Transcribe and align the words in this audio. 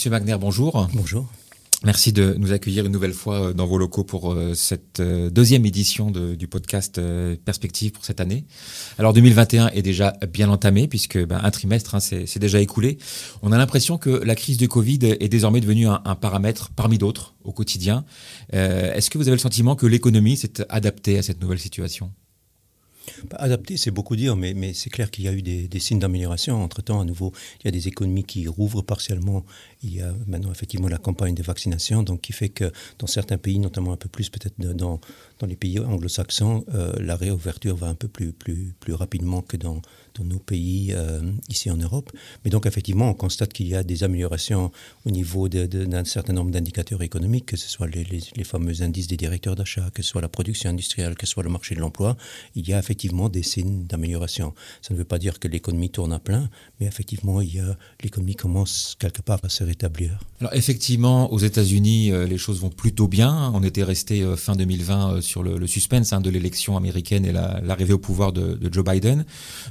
Monsieur 0.00 0.12
Wagner, 0.12 0.36
bonjour. 0.40 0.88
Bonjour. 0.94 1.28
Merci 1.84 2.14
de 2.14 2.34
nous 2.38 2.52
accueillir 2.52 2.86
une 2.86 2.92
nouvelle 2.92 3.12
fois 3.12 3.48
euh, 3.48 3.52
dans 3.52 3.66
vos 3.66 3.76
locaux 3.76 4.02
pour 4.02 4.32
euh, 4.32 4.54
cette 4.54 4.98
euh, 5.00 5.28
deuxième 5.28 5.66
édition 5.66 6.10
du 6.10 6.48
podcast 6.48 6.98
Perspective 7.44 7.92
pour 7.92 8.02
cette 8.06 8.18
année. 8.18 8.46
Alors 8.96 9.12
2021 9.12 9.68
est 9.68 9.82
déjà 9.82 10.14
bien 10.32 10.48
entamé 10.48 10.88
puisque 10.88 11.22
ben, 11.22 11.38
un 11.42 11.50
trimestre 11.50 11.94
hein, 11.94 12.00
c'est 12.00 12.38
déjà 12.38 12.62
écoulé. 12.62 12.96
On 13.42 13.52
a 13.52 13.58
l'impression 13.58 13.98
que 13.98 14.08
la 14.08 14.34
crise 14.34 14.56
du 14.56 14.68
Covid 14.68 15.00
est 15.02 15.28
désormais 15.28 15.60
devenue 15.60 15.86
un, 15.86 16.14
paramètre 16.14 16.70
parmi 16.74 16.96
d'autres 16.96 17.34
au 17.44 17.52
quotidien. 17.52 18.06
Est-ce 18.54 19.10
que 19.10 19.18
vous 19.18 19.28
avez 19.28 19.36
le 19.36 19.38
sentiment 19.42 19.76
que 19.76 19.84
l'économie 19.84 20.38
s'est 20.38 20.64
adaptée 20.70 21.18
à 21.18 21.22
cette 21.22 21.42
nouvelle 21.42 21.58
situation? 21.58 22.10
Adapté, 23.36 23.76
c'est 23.76 23.90
beaucoup 23.90 24.16
dire, 24.16 24.36
mais, 24.36 24.54
mais 24.54 24.74
c'est 24.74 24.90
clair 24.90 25.10
qu'il 25.10 25.24
y 25.24 25.28
a 25.28 25.32
eu 25.32 25.42
des, 25.42 25.68
des 25.68 25.80
signes 25.80 25.98
d'amélioration. 25.98 26.62
Entre-temps, 26.62 27.00
à 27.00 27.04
nouveau, 27.04 27.32
il 27.60 27.66
y 27.66 27.68
a 27.68 27.70
des 27.70 27.88
économies 27.88 28.24
qui 28.24 28.46
rouvrent 28.48 28.82
partiellement. 28.82 29.44
Il 29.82 29.94
y 29.94 30.00
a 30.00 30.12
maintenant 30.26 30.50
effectivement 30.52 30.88
la 30.88 30.98
campagne 30.98 31.34
de 31.34 31.42
vaccination, 31.42 32.02
donc 32.02 32.20
qui 32.20 32.32
fait 32.32 32.48
que 32.48 32.72
dans 32.98 33.06
certains 33.06 33.38
pays, 33.38 33.58
notamment 33.58 33.92
un 33.92 33.96
peu 33.96 34.08
plus 34.08 34.28
peut-être 34.28 34.54
dans, 34.58 35.00
dans 35.38 35.46
les 35.46 35.56
pays 35.56 35.78
anglo-saxons, 35.78 36.64
euh, 36.74 36.92
la 37.00 37.16
réouverture 37.16 37.76
va 37.76 37.88
un 37.88 37.94
peu 37.94 38.08
plus, 38.08 38.32
plus, 38.32 38.74
plus 38.80 38.92
rapidement 38.92 39.42
que 39.42 39.56
dans, 39.56 39.80
dans 40.14 40.24
nos 40.24 40.38
pays 40.38 40.92
euh, 40.92 41.20
ici 41.48 41.70
en 41.70 41.76
Europe. 41.76 42.10
Mais 42.44 42.50
donc 42.50 42.66
effectivement, 42.66 43.08
on 43.08 43.14
constate 43.14 43.52
qu'il 43.52 43.68
y 43.68 43.74
a 43.74 43.82
des 43.82 44.04
améliorations 44.04 44.70
au 45.04 45.10
niveau 45.10 45.48
d'un 45.48 46.04
certain 46.04 46.32
nombre 46.32 46.50
d'indicateurs 46.50 47.02
économiques, 47.02 47.46
que 47.46 47.56
ce 47.56 47.68
soit 47.68 47.86
les, 47.86 48.44
fameux 48.44 48.82
indices 48.82 49.06
des 49.06 49.16
directeurs 49.16 49.56
d'achat, 49.56 49.90
que 49.94 50.02
ce 50.02 50.08
soit 50.08 50.20
la 50.20 50.28
production 50.28 50.70
industrielle, 50.70 51.14
que 51.14 51.26
ce 51.26 51.32
soit 51.32 51.42
le 51.42 51.50
marché 51.50 51.74
de 51.74 51.80
l'emploi. 51.80 52.16
Il 52.54 52.68
y 52.68 52.72
a 52.72 52.78
effectivement 52.78 53.28
des 53.28 53.42
signes 53.42 53.86
d'amélioration. 53.86 54.54
Ça 54.82 54.94
ne 54.94 54.98
veut 54.98 55.04
pas 55.04 55.18
dire 55.18 55.38
que 55.38 55.48
l'économie 55.48 55.90
tourne 55.90 56.12
à 56.12 56.18
plein, 56.18 56.50
mais 56.80 56.86
effectivement, 56.86 57.40
l'économie 58.02 58.36
commence 58.36 58.96
quelque 58.98 59.22
part 59.22 59.40
à 59.42 59.48
se 59.48 59.64
rétablir. 59.64 60.18
Alors 60.40 60.54
effectivement, 60.54 61.32
aux 61.32 61.38
États-Unis, 61.38 62.12
euh, 62.12 62.26
les 62.26 62.38
choses 62.38 62.60
vont 62.60 62.70
plutôt 62.70 63.08
bien. 63.08 63.50
On 63.54 63.62
était 63.62 63.84
resté 63.84 64.24
fin 64.36 64.56
2020 64.56 65.20
sur 65.20 65.42
le, 65.42 65.66
suspense 65.66 66.12
hein, 66.12 66.20
de 66.20 66.30
l'élection 66.30 66.76
américaine 66.76 67.24
et 67.24 67.32
l'arrivée 67.32 67.92
au 67.92 67.98
pouvoir 67.98 68.32
de, 68.32 68.58
Joe 68.70 68.84
Biden. 68.84 69.24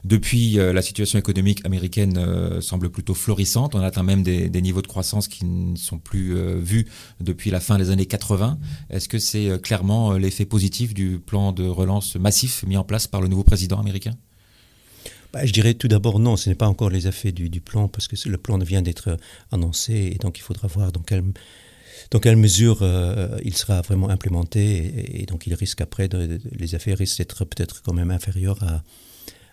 Depuis, 0.04 0.29
euh, 0.34 0.74
la 0.74 0.82
situation 0.82 1.18
économique 1.20 1.66
américaine 1.66 2.18
euh, 2.18 2.62
semble 2.62 2.90
plutôt 2.90 3.14
florissante. 3.14 3.76
On 3.76 3.82
atteint 3.82 4.04
même 4.04 4.24
des, 4.24 4.50
niveaux 4.62 4.82
de 4.82 4.88
croissance 4.88 5.28
qui 5.28 5.46
ne 5.46 5.76
sont 5.76 5.98
plus 5.98 6.36
euh, 6.36 6.60
vus 6.60 6.88
depuis 7.22 7.52
la 7.52 7.60
fin 7.60 7.78
des 7.78 7.90
années 7.90 8.06
80. 8.06 8.60
Est-ce 8.90 9.08
que 9.08 9.20
c'est 9.20 9.62
clairement 9.62 10.14
l'effet 10.14 10.46
positif 10.46 10.94
du 10.94 11.20
plan 11.20 11.52
de 11.52 11.68
relance 11.68 12.16
massif 12.16 12.64
mis 12.68 12.78
en 12.78 12.84
place 12.84 13.08
par 13.08 13.22
le 13.22 13.28
nouveau 13.28 13.44
président 13.44 13.80
américain? 13.80 14.12
Bah, 15.32 15.46
je 15.46 15.54
dirais 15.54 15.76
tout 15.76 15.88
d'abord 15.88 16.20
non, 16.20 16.38
ce 16.38 16.50
n'est 16.50 16.56
pas 16.56 16.68
encore 16.68 16.90
les 16.90 17.08
effets 17.08 17.32
du, 17.32 17.62
plan 17.62 17.88
parce 17.88 18.08
que 18.08 18.16
le 18.28 18.38
plan 18.38 18.58
vient 18.58 18.82
d'être 18.82 19.16
annoncé 19.52 20.12
et 20.14 20.18
donc 20.18 20.40
il 20.40 20.42
faudra 20.42 20.68
voir 20.68 20.92
dans 20.92 21.02
quelle 22.20 22.36
mesure 22.36 22.80
il 23.44 23.56
sera 23.56 23.82
vraiment 23.82 24.10
implémenté 24.10 25.22
et, 25.22 25.28
donc 25.28 25.46
il 25.46 25.54
risque 25.54 25.82
après, 25.82 26.10
les 26.52 26.76
effets 26.76 26.96
risquent 26.96 27.20
d'être 27.20 27.46
peut-être 27.46 27.84
quand 27.84 27.94
même 27.94 28.10
inférieurs 28.10 28.64
à, 28.64 28.82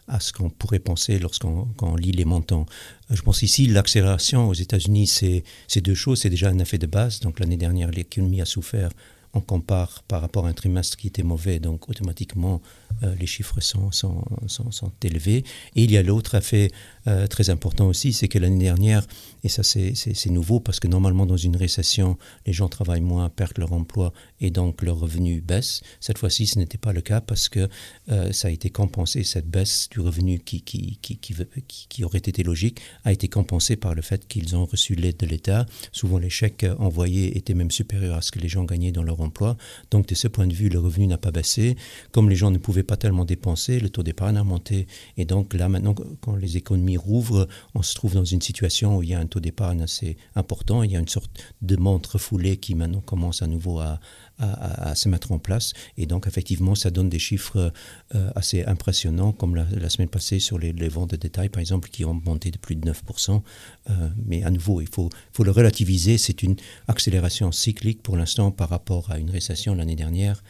à 0.08 0.20
ce 0.20 0.32
qu'on 0.32 0.50
pourrait 0.50 0.78
penser 0.78 1.18
lorsqu'on 1.18 1.96
lit 1.96 2.12
les 2.12 2.24
montants. 2.24 2.66
Je 3.10 3.20
pense 3.22 3.42
ici, 3.42 3.66
l'accélération 3.66 4.48
aux 4.48 4.54
États-Unis, 4.54 5.06
c'est 5.06 5.80
deux 5.80 5.94
choses. 5.94 6.20
C'est 6.20 6.30
déjà 6.30 6.48
un 6.48 6.58
effet 6.58 6.78
de 6.78 6.86
base. 6.86 7.20
Donc 7.20 7.40
l'année 7.40 7.56
dernière, 7.56 7.90
l'économie 7.90 8.40
a 8.40 8.44
souffert 8.44 8.90
on 9.36 9.40
compare 9.40 10.02
par 10.08 10.22
rapport 10.22 10.46
à 10.46 10.48
un 10.48 10.52
trimestre 10.54 10.96
qui 10.96 11.08
était 11.08 11.22
mauvais, 11.22 11.58
donc 11.58 11.88
automatiquement 11.88 12.62
euh, 13.02 13.14
les 13.16 13.26
chiffres 13.26 13.60
sont, 13.60 13.90
sont, 13.92 14.24
sont, 14.46 14.92
élevés. 15.02 15.44
Et 15.74 15.84
il 15.84 15.90
y 15.90 15.96
a 15.96 16.02
l'autre 16.02 16.34
effet 16.34 16.70
euh, 17.06 17.26
très 17.26 17.50
important 17.50 17.86
aussi, 17.86 18.12
c'est 18.12 18.28
que 18.28 18.38
l'année 18.38 18.64
dernière, 18.64 19.06
et 19.44 19.48
ça 19.48 19.62
c'est 19.62 20.30
nouveau 20.30 20.60
parce 20.60 20.80
que 20.80 20.88
normalement 20.88 21.26
dans 21.26 21.36
une 21.36 21.56
récession, 21.56 22.16
les 22.46 22.52
gens 22.52 22.68
travaillent 22.68 23.00
moins, 23.00 23.28
perdent 23.28 23.58
leur 23.58 23.72
emploi 23.72 24.12
et 24.40 24.50
donc 24.50 24.82
leurs 24.82 24.98
revenus 24.98 25.42
baissent. 25.42 25.82
Cette 26.00 26.18
fois-ci, 26.18 26.46
ce 26.46 26.58
n'était 26.58 26.78
pas 26.78 26.92
le 26.92 27.00
cas 27.00 27.20
parce 27.20 27.48
que 27.48 27.68
euh, 28.10 28.32
ça 28.32 28.48
a 28.48 28.50
été 28.50 28.70
compensé, 28.70 29.22
cette 29.24 29.48
baisse 29.48 29.88
du 29.90 30.00
revenu 30.00 30.40
qui, 30.40 30.62
qui, 30.62 30.98
qui, 31.00 31.18
qui, 31.18 32.04
aurait 32.04 32.18
été 32.18 32.42
logique 32.42 32.80
a 33.04 33.12
été 33.12 33.28
compensée 33.28 33.76
par 33.76 33.94
le 33.94 34.02
fait 34.02 34.26
qu'ils 34.26 34.56
ont 34.56 34.64
reçu 34.64 34.94
l'aide 34.94 35.18
de 35.18 35.26
l'État. 35.26 35.66
Souvent 35.92 36.18
les 36.18 36.30
chèques 36.30 36.66
envoyés 36.78 37.36
étaient 37.36 37.54
même 37.54 37.70
supérieurs 37.70 38.16
à 38.16 38.22
ce 38.22 38.32
que 38.32 38.38
les 38.38 38.48
gens 38.48 38.64
gagnaient 38.64 38.92
dans 38.92 39.02
leur 39.02 39.20
emploi. 39.20 39.56
Donc 39.90 40.08
de 40.08 40.14
ce 40.14 40.28
point 40.28 40.46
de 40.46 40.54
vue, 40.54 40.68
le 40.68 40.78
revenu 40.78 41.06
n'a 41.06 41.18
pas 41.18 41.30
baissé. 41.30 41.76
Comme 42.10 42.28
les 42.30 42.36
gens 42.36 42.50
ne 42.50 42.58
pouvaient 42.58 42.75
pas 42.82 42.96
tellement 42.96 43.24
dépenser, 43.24 43.80
le 43.80 43.90
taux 43.90 44.02
d'épargne 44.02 44.36
a 44.36 44.44
monté. 44.44 44.86
Et 45.16 45.24
donc 45.24 45.54
là, 45.54 45.68
maintenant, 45.68 45.94
quand 46.20 46.36
les 46.36 46.56
économies 46.56 46.96
rouvrent, 46.96 47.48
on 47.74 47.82
se 47.82 47.94
trouve 47.94 48.14
dans 48.14 48.24
une 48.24 48.42
situation 48.42 48.96
où 48.96 49.02
il 49.02 49.10
y 49.10 49.14
a 49.14 49.20
un 49.20 49.26
taux 49.26 49.40
d'épargne 49.40 49.82
assez 49.82 50.16
important. 50.34 50.82
Il 50.82 50.92
y 50.92 50.96
a 50.96 51.00
une 51.00 51.08
sorte 51.08 51.30
de 51.62 51.76
demande 51.76 52.06
refoulée 52.06 52.56
qui 52.56 52.74
maintenant 52.74 53.00
commence 53.00 53.42
à 53.42 53.46
nouveau 53.46 53.78
à, 53.80 54.00
à, 54.38 54.94
se 54.94 55.08
mettre 55.08 55.32
en 55.32 55.38
place. 55.38 55.72
Et 55.96 56.06
donc, 56.06 56.26
effectivement, 56.26 56.74
ça 56.74 56.90
donne 56.90 57.08
des 57.08 57.18
chiffres 57.18 57.72
euh, 58.14 58.30
assez 58.34 58.64
impressionnants, 58.64 59.32
comme 59.32 59.54
la, 59.54 59.90
semaine 59.90 60.08
passée 60.08 60.40
sur 60.40 60.58
les, 60.58 60.88
ventes 60.88 61.10
de 61.10 61.16
détail, 61.16 61.48
par 61.48 61.60
exemple, 61.60 61.88
qui 61.88 62.04
ont 62.04 62.14
monté 62.14 62.50
de 62.50 62.58
plus 62.58 62.76
de 62.76 62.90
9%. 62.90 63.42
Euh, 63.88 64.08
mais 64.24 64.42
à 64.44 64.50
nouveau, 64.50 64.80
il 64.80 64.88
faut, 64.88 65.10
faut 65.32 65.44
le 65.44 65.50
relativiser. 65.50 66.18
C'est 66.18 66.42
une 66.42 66.56
accélération 66.88 67.52
cyclique 67.52 68.02
pour 68.02 68.16
l'instant 68.16 68.50
par 68.50 68.68
rapport 68.68 69.10
à 69.10 69.18
une 69.18 69.30
récession 69.30 69.74
l'année 69.74 69.96
dernière. 69.96 70.42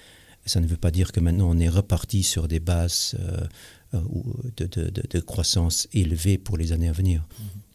Ça 0.47 0.61
ne 0.61 0.67
veut 0.67 0.77
pas 0.77 0.91
dire 0.91 1.12
que 1.12 1.21
maintenant 1.21 1.49
on 1.51 1.59
est 1.59 1.69
reparti 1.69 2.23
sur 2.23 2.49
des 2.49 2.61
bases 2.61 3.17
euh, 3.21 4.01
de, 4.57 4.67
de, 4.67 5.21
croissance 5.21 5.89
élevées 5.93 6.39
pour 6.39 6.57
les 6.57 6.73
années 6.73 6.89
à 6.89 6.93
venir. 6.93 7.23
Mm-hmm. 7.23 7.67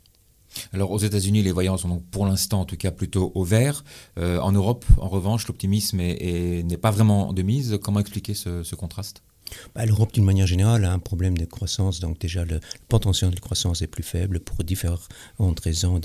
Alors 0.74 0.92
aux 0.92 0.98
États-Unis, 0.98 1.42
les 1.42 1.52
voyants 1.52 1.78
sont 1.78 1.90
donc 1.90 2.06
pour 2.10 2.26
l'instant 2.26 2.62
en 2.62 2.66
tout 2.66 2.78
cas 2.78 2.92
plutôt 2.92 3.32
au 3.36 3.44
vert. 3.44 3.84
Euh, 4.18 4.40
en 4.40 4.52
Europe, 4.52 4.86
en 4.98 5.08
revanche, 5.08 5.48
l'optimisme 5.48 5.98
n'est 5.98 6.78
pas 6.82 6.92
vraiment 6.92 7.34
de 7.34 7.42
mise. 7.42 7.80
Comment 7.82 8.00
expliquer 8.00 8.34
ce, 8.34 8.76
contraste? 8.76 9.24
Bah, 9.76 9.86
L'Europe, 9.86 10.14
d'une 10.14 10.24
manière 10.24 10.48
générale, 10.48 10.86
a 10.86 10.92
un 10.92 11.00
problème 11.00 11.38
de 11.38 11.46
croissance. 11.46 12.00
Donc 12.00 12.20
déjà, 12.20 12.46
le, 12.46 12.60
potentiel 12.88 13.32
de 13.32 13.40
croissance 13.40 13.82
est 13.82 13.88
plus 13.88 14.04
faible 14.04 14.40
pour 14.40 14.64
différentes 14.64 15.60
raisons 15.64 16.00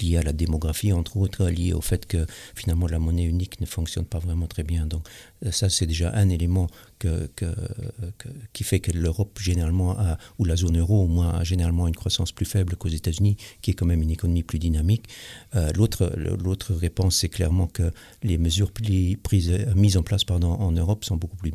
liées 0.00 0.16
à 0.16 0.22
la 0.22 0.32
démographie, 0.32 0.92
entre 0.92 1.16
autres, 1.16 1.48
liées 1.48 1.72
au 1.72 1.80
fait 1.80 2.06
que 2.06 2.26
finalement 2.54 2.86
la 2.86 2.98
monnaie 2.98 3.24
unique 3.24 3.60
ne 3.60 3.66
fonctionne 3.66 4.04
pas 4.04 4.18
vraiment 4.18 4.46
très 4.46 4.62
bien. 4.62 4.86
Donc 4.86 5.06
euh, 5.44 5.50
ça, 5.50 5.68
c'est 5.68 5.86
déjà 5.86 6.12
un 6.14 6.28
élément 6.28 6.66
qui 8.54 8.64
fait 8.64 8.80
que 8.80 8.90
l'Europe, 8.92 9.38
généralement, 9.38 9.92
a, 9.98 10.16
ou 10.38 10.46
la 10.46 10.56
zone 10.56 10.78
euro, 10.78 11.02
au 11.02 11.06
moins, 11.06 11.34
a 11.34 11.44
généralement 11.44 11.86
une 11.86 11.94
croissance 11.94 12.32
plus 12.32 12.46
faible 12.46 12.76
qu'aux 12.76 12.88
États-Unis, 12.88 13.36
qui 13.60 13.72
est 13.72 13.74
quand 13.74 13.84
même 13.84 14.00
une 14.00 14.10
économie 14.10 14.42
plus 14.42 14.58
dynamique. 14.58 15.08
Euh, 15.54 15.70
L'autre 15.74 16.72
réponse, 16.72 17.16
c'est 17.16 17.28
clairement 17.28 17.66
que 17.66 17.92
les 18.22 18.38
mesures 18.38 18.72
prises, 18.72 19.52
mises 19.74 19.96
en 19.98 20.02
place 20.02 20.22
en 20.30 20.72
Europe 20.72 21.04
sont 21.04 21.16
beaucoup 21.16 21.36
plus 21.36 21.52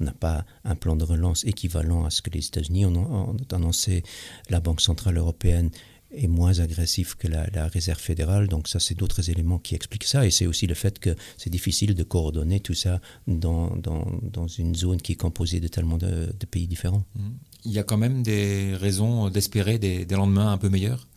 On 0.00 0.04
n'a 0.04 0.12
pas 0.12 0.44
un 0.64 0.74
plan 0.74 0.96
de 0.96 1.04
relance 1.04 1.44
équivalent 1.44 2.04
à 2.04 2.10
ce 2.10 2.22
que 2.22 2.30
les 2.30 2.46
États-Unis 2.46 2.86
ont, 2.86 3.36
annoncé. 3.52 4.02
La 4.50 4.60
Banque 4.60 4.80
centrale 4.80 5.16
européenne 5.16 5.70
est 6.10 6.28
moins 6.28 6.60
agressif 6.60 7.14
que 7.16 7.28
la, 7.28 7.68
réserve 7.68 7.98
fédérale. 7.98 8.48
Donc 8.48 8.68
ça, 8.68 8.80
c'est 8.80 8.96
d'autres 8.96 9.30
éléments 9.30 9.58
qui 9.58 9.74
expliquent 9.74 10.04
ça. 10.04 10.26
Et 10.26 10.30
c'est 10.30 10.46
aussi 10.46 10.66
le 10.66 10.74
fait 10.74 10.98
que 10.98 11.14
c'est 11.36 11.50
difficile 11.50 11.94
de 11.94 12.02
coordonner 12.02 12.60
tout 12.60 12.74
ça 12.74 13.00
dans, 13.26 13.76
dans, 13.76 14.46
une 14.46 14.74
zone 14.74 15.00
qui 15.00 15.12
est 15.12 15.16
composée 15.16 15.60
de 15.60 15.68
tellement 15.68 15.98
de, 15.98 16.32
pays 16.50 16.66
différents. 16.66 17.04
Mmh. 17.14 17.28
Il 17.64 17.72
y 17.72 17.78
a 17.78 17.82
quand 17.82 17.98
même 17.98 18.22
des 18.22 18.74
raisons 18.74 19.28
d'espérer 19.28 19.78
des, 19.78 20.06
des 20.06 20.14
lendemains 20.14 20.52
un 20.52 20.58
peu 20.58 20.68
meilleurs? 20.68 21.07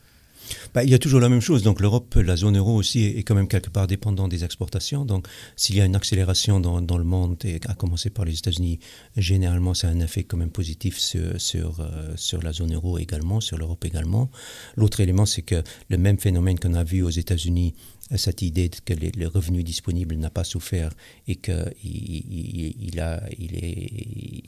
Bah, 0.74 0.84
il 0.84 0.90
y 0.90 0.94
a 0.94 1.00
toujours 1.00 1.20
la 1.20 1.30
même 1.30 1.42
chose. 1.42 1.64
Donc 1.64 1.80
l'Europe, 1.80 2.16
la 2.16 2.36
zone 2.36 2.58
euro 2.58 2.76
aussi 2.76 3.06
est 3.06 3.24
quand 3.24 3.36
même 3.36 3.48
quelque 3.48 3.70
part 3.70 3.88
dépendant 3.88 4.28
des 4.28 4.44
exportations. 4.44 5.06
Donc 5.06 5.28
s'il 5.56 5.76
y 5.76 5.82
a 5.82 5.86
une 5.86 5.96
accélération 5.96 6.60
dans, 6.60 6.98
le 6.98 7.04
monde, 7.04 7.38
et 7.44 7.60
à 7.68 7.74
commencer 7.74 8.10
par 8.10 8.26
les 8.26 8.38
États-Unis, 8.38 8.80
généralement 9.18 9.74
ça 9.74 9.88
a 9.88 9.92
un 9.92 10.00
effet 10.00 10.24
quand 10.24 10.38
même 10.38 10.52
positif 10.52 11.00
euh, 11.16 11.38
sur 11.38 12.42
la 12.42 12.54
zone 12.54 12.74
euro 12.74 12.98
également, 12.98 13.42
sur 13.42 13.58
l'Europe 13.58 13.86
également. 13.86 14.30
L'autre 14.76 15.00
élément, 15.00 15.26
c'est 15.26 15.42
que 15.42 15.64
le 15.90 15.98
même 15.98 16.20
phénomène 16.20 16.60
qu'on 16.60 16.74
a 16.74 16.84
vu 16.84 17.04
aux 17.04 17.10
États-Unis 17.10 17.74
cette 18.18 18.42
idée 18.42 18.70
que 18.70 18.94
le 18.94 19.28
revenu 19.28 19.64
disponible 19.64 20.16
n'a 20.16 20.30
pas 20.30 20.44
souffert 20.44 20.92
et 21.28 21.36
qu'il 21.36 21.74
il, 21.84 23.00
a, 23.00 23.22
il, 23.38 23.56
est, 23.56 24.44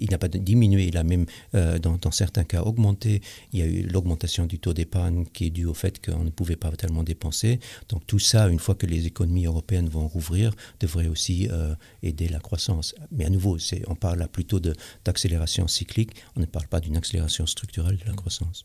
il 0.00 0.10
n'a 0.10 0.18
pas 0.18 0.28
diminué, 0.28 0.86
il 0.86 0.96
a 0.96 1.04
même 1.04 1.26
euh, 1.54 1.78
dans, 1.78 1.96
dans, 1.96 2.10
certains 2.10 2.44
cas 2.44 2.62
augmenté. 2.62 3.20
Il 3.52 3.58
y 3.58 3.62
a 3.62 3.66
eu 3.66 3.82
l'augmentation 3.82 4.46
du 4.46 4.58
taux 4.58 4.72
d'épargne 4.72 5.24
qui 5.32 5.46
est 5.46 5.50
due 5.50 5.66
au 5.66 5.74
fait 5.74 6.04
qu'on 6.04 6.24
ne 6.24 6.30
pouvait 6.30 6.56
pas 6.56 6.70
tellement 6.72 7.02
dépenser. 7.02 7.60
Donc 7.88 8.06
tout 8.06 8.18
ça, 8.18 8.48
une 8.48 8.58
fois 8.58 8.74
que 8.74 8.86
les 8.86 9.06
économies 9.06 9.46
européennes 9.46 9.88
vont 9.88 10.08
rouvrir, 10.08 10.54
devrait 10.80 11.08
aussi 11.08 11.48
euh, 11.50 11.74
aider 12.02 12.28
la 12.28 12.38
croissance. 12.40 12.94
Mais 13.10 13.24
à 13.24 13.30
nouveau, 13.30 13.58
on 13.86 13.94
parle 13.94 14.26
plutôt 14.28 14.60
d'accélération 15.04 15.68
cyclique, 15.68 16.12
on 16.36 16.40
ne 16.40 16.46
parle 16.46 16.66
pas 16.68 16.80
d'une 16.80 16.96
accélération 16.96 17.46
structurelle 17.46 17.96
de 17.96 18.04
la 18.06 18.14
croissance. 18.14 18.64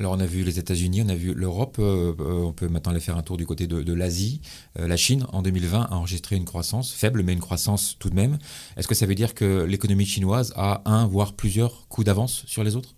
Alors 0.00 0.12
on 0.12 0.20
a 0.20 0.26
vu 0.26 0.42
les 0.42 0.58
États-Unis, 0.58 1.02
on 1.02 1.08
a 1.08 1.14
vu 1.14 1.34
l'Europe, 1.34 1.76
euh, 1.78 2.14
euh, 2.18 2.42
on 2.42 2.52
peut 2.52 2.66
maintenant 2.68 2.90
aller 2.90 3.00
faire 3.00 3.16
un 3.16 3.22
tour 3.22 3.36
du 3.36 3.46
côté 3.46 3.66
de, 3.68 3.92
l'Asie. 3.92 4.40
Euh, 4.78 4.88
la 4.88 4.96
Chine, 4.96 5.24
en 5.32 5.40
2020, 5.40 5.82
a 5.82 5.94
enregistré 5.94 6.34
une 6.34 6.44
croissance 6.44 6.92
faible, 6.92 7.22
mais 7.22 7.32
une 7.32 7.40
croissance 7.40 7.96
tout 8.00 8.10
de 8.10 8.16
même. 8.16 8.38
Est-ce 8.76 8.88
que 8.88 8.94
ça 8.94 9.06
veut 9.06 9.14
dire 9.14 9.34
que 9.34 9.62
l'économie 9.62 10.06
chinoise 10.06 10.52
a 10.56 10.82
un, 10.84 11.06
voire 11.06 11.34
plusieurs 11.34 11.86
coups 11.88 12.06
d'avance 12.06 12.42
sur 12.46 12.64
les 12.64 12.74
autres? 12.74 12.96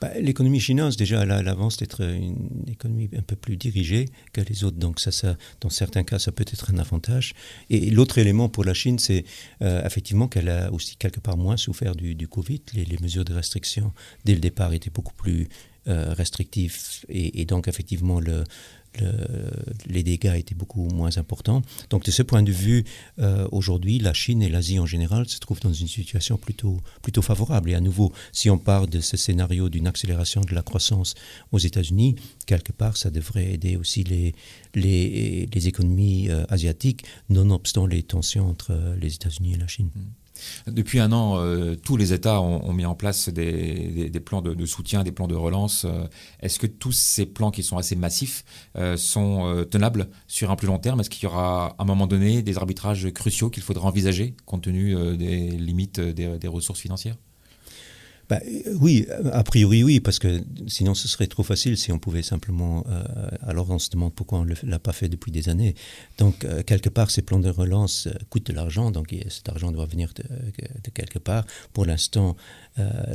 Bah, 0.00 0.10
L'économie 0.20 0.60
chinoise, 0.60 0.96
déjà, 0.96 1.22
elle 1.22 1.30
l'avance 1.30 1.78
d'être 1.78 2.02
une 2.02 2.64
économie 2.68 3.10
un 3.16 3.22
peu 3.22 3.34
plus 3.34 3.56
dirigée 3.56 4.08
que 4.32 4.40
les 4.40 4.62
autres. 4.62 4.76
Donc, 4.76 5.00
ça, 5.00 5.10
ça, 5.10 5.36
dans 5.60 5.70
certains 5.70 6.04
cas, 6.04 6.20
ça 6.20 6.30
peut 6.30 6.44
être 6.46 6.70
un 6.72 6.78
avantage. 6.78 7.34
Et 7.70 7.90
l'autre 7.90 8.18
élément 8.18 8.48
pour 8.48 8.62
la 8.64 8.74
Chine, 8.74 9.00
c'est 9.00 9.24
effectivement 9.60 10.28
qu'elle 10.28 10.48
a 10.48 10.72
aussi 10.72 10.96
quelque 10.96 11.20
part 11.20 11.36
moins 11.36 11.56
souffert 11.56 11.96
du, 11.96 12.14
du 12.14 12.28
Covid. 12.28 12.62
Les, 12.74 12.84
les, 12.84 12.98
mesures 12.98 13.24
de 13.24 13.34
restriction, 13.34 13.92
dès 14.24 14.34
le 14.34 14.40
départ, 14.40 14.72
étaient 14.72 14.90
beaucoup 14.90 15.14
plus 15.14 15.48
euh, 15.88 16.14
restrictives. 16.14 16.76
Et, 17.08 17.44
donc, 17.44 17.68
effectivement, 17.68 18.20
le, 18.20 18.44
le, 19.00 19.10
les 19.86 20.02
dégâts 20.02 20.34
étaient 20.36 20.54
beaucoup 20.54 20.88
moins 20.88 21.16
importants. 21.18 21.62
Donc 21.90 22.04
de 22.04 22.10
ce 22.10 22.22
point 22.22 22.42
de 22.42 22.52
vue, 22.52 22.84
euh, 23.18 23.46
aujourd'hui, 23.52 23.98
la 23.98 24.12
Chine 24.12 24.42
et 24.42 24.48
l'Asie 24.48 24.78
en 24.78 24.86
général 24.86 25.28
se 25.28 25.38
trouvent 25.38 25.60
dans 25.60 25.72
une 25.72 25.88
situation 25.88 26.38
plutôt, 26.38 26.80
favorable. 27.22 27.70
Et 27.70 27.74
à 27.74 27.80
nouveau, 27.80 28.12
si 28.32 28.50
on 28.50 28.58
part 28.58 28.86
de 28.86 29.00
ce 29.00 29.16
scénario 29.16 29.68
d'une 29.68 29.86
accélération 29.86 30.40
de 30.40 30.54
la 30.54 30.62
croissance 30.62 31.14
aux 31.52 31.58
États-Unis, 31.58 32.16
quelque 32.46 32.72
part, 32.72 32.96
ça 32.96 33.10
devrait 33.10 33.52
aider 33.52 33.76
aussi 33.76 34.04
les, 34.04 35.68
économies 35.68 36.30
euh, 36.30 36.44
asiatiques, 36.48 37.04
nonobstant 37.28 37.86
les 37.86 38.02
tensions 38.02 38.48
entre 38.48 38.96
les 39.00 39.14
États-Unis 39.14 39.54
et 39.54 39.58
la 39.58 39.66
Chine. 39.66 39.90
Mmh. 39.94 40.23
Depuis 40.66 41.00
un 41.00 41.12
an, 41.12 41.38
euh, 41.38 41.76
tous 41.76 41.96
les 41.96 42.12
États 42.12 42.40
ont, 42.40 42.72
mis 42.72 42.86
en 42.86 42.94
place 42.94 43.28
des, 43.28 44.10
plans 44.24 44.42
de, 44.42 44.66
soutien, 44.66 45.04
des 45.04 45.12
plans 45.12 45.28
de 45.28 45.34
relance. 45.34 45.84
Euh, 45.84 46.06
Est-ce 46.40 46.58
que 46.58 46.66
tous 46.66 46.92
ces 46.92 47.26
plans 47.26 47.50
qui 47.50 47.62
sont 47.62 47.76
assez 47.76 47.96
massifs 47.96 48.44
euh, 48.76 48.96
sont 48.96 49.64
tenables 49.70 50.08
sur 50.26 50.50
un 50.50 50.56
plus 50.56 50.66
long 50.66 50.78
terme? 50.78 51.00
Est-ce 51.00 51.10
qu'il 51.10 51.24
y 51.24 51.26
aura 51.26 51.66
à 51.78 51.82
un 51.82 51.84
moment 51.84 52.06
donné 52.06 52.42
des 52.42 52.56
arbitrages 52.56 53.10
cruciaux 53.12 53.50
qu'il 53.50 53.62
faudra 53.62 53.88
envisager 53.88 54.34
compte 54.46 54.62
tenu 54.62 54.94
des 55.16 55.50
limites 55.50 56.00
des 56.00 56.48
ressources 56.48 56.80
financières? 56.80 57.16
Bah, 58.34 58.40
oui, 58.80 59.06
a 59.32 59.44
priori 59.44 59.84
oui, 59.84 60.00
parce 60.00 60.18
que 60.18 60.42
sinon 60.66 60.94
ce 60.94 61.06
serait 61.06 61.26
trop 61.26 61.42
facile 61.42 61.76
si 61.76 61.92
on 61.92 61.98
pouvait 61.98 62.22
simplement. 62.22 62.84
Euh, 62.88 63.28
alors 63.42 63.70
on 63.70 63.78
se 63.78 63.90
demande 63.90 64.12
pourquoi 64.12 64.40
on 64.40 64.44
ne 64.44 64.54
l'a 64.64 64.78
pas 64.78 64.92
fait 64.92 65.08
depuis 65.08 65.30
des 65.30 65.48
années. 65.48 65.74
Donc 66.18 66.44
euh, 66.44 66.62
quelque 66.62 66.88
part, 66.88 67.10
ces 67.10 67.22
plans 67.22 67.38
de 67.38 67.50
relance 67.50 68.08
euh, 68.08 68.12
coûtent 68.30 68.46
de 68.46 68.52
l'argent, 68.52 68.90
donc 68.90 69.14
cet 69.28 69.48
argent 69.48 69.70
doit 69.70 69.86
venir 69.86 70.12
de, 70.14 70.90
quelque 70.90 71.18
part. 71.18 71.44
Pour 71.72 71.86
l'instant, 71.86 72.36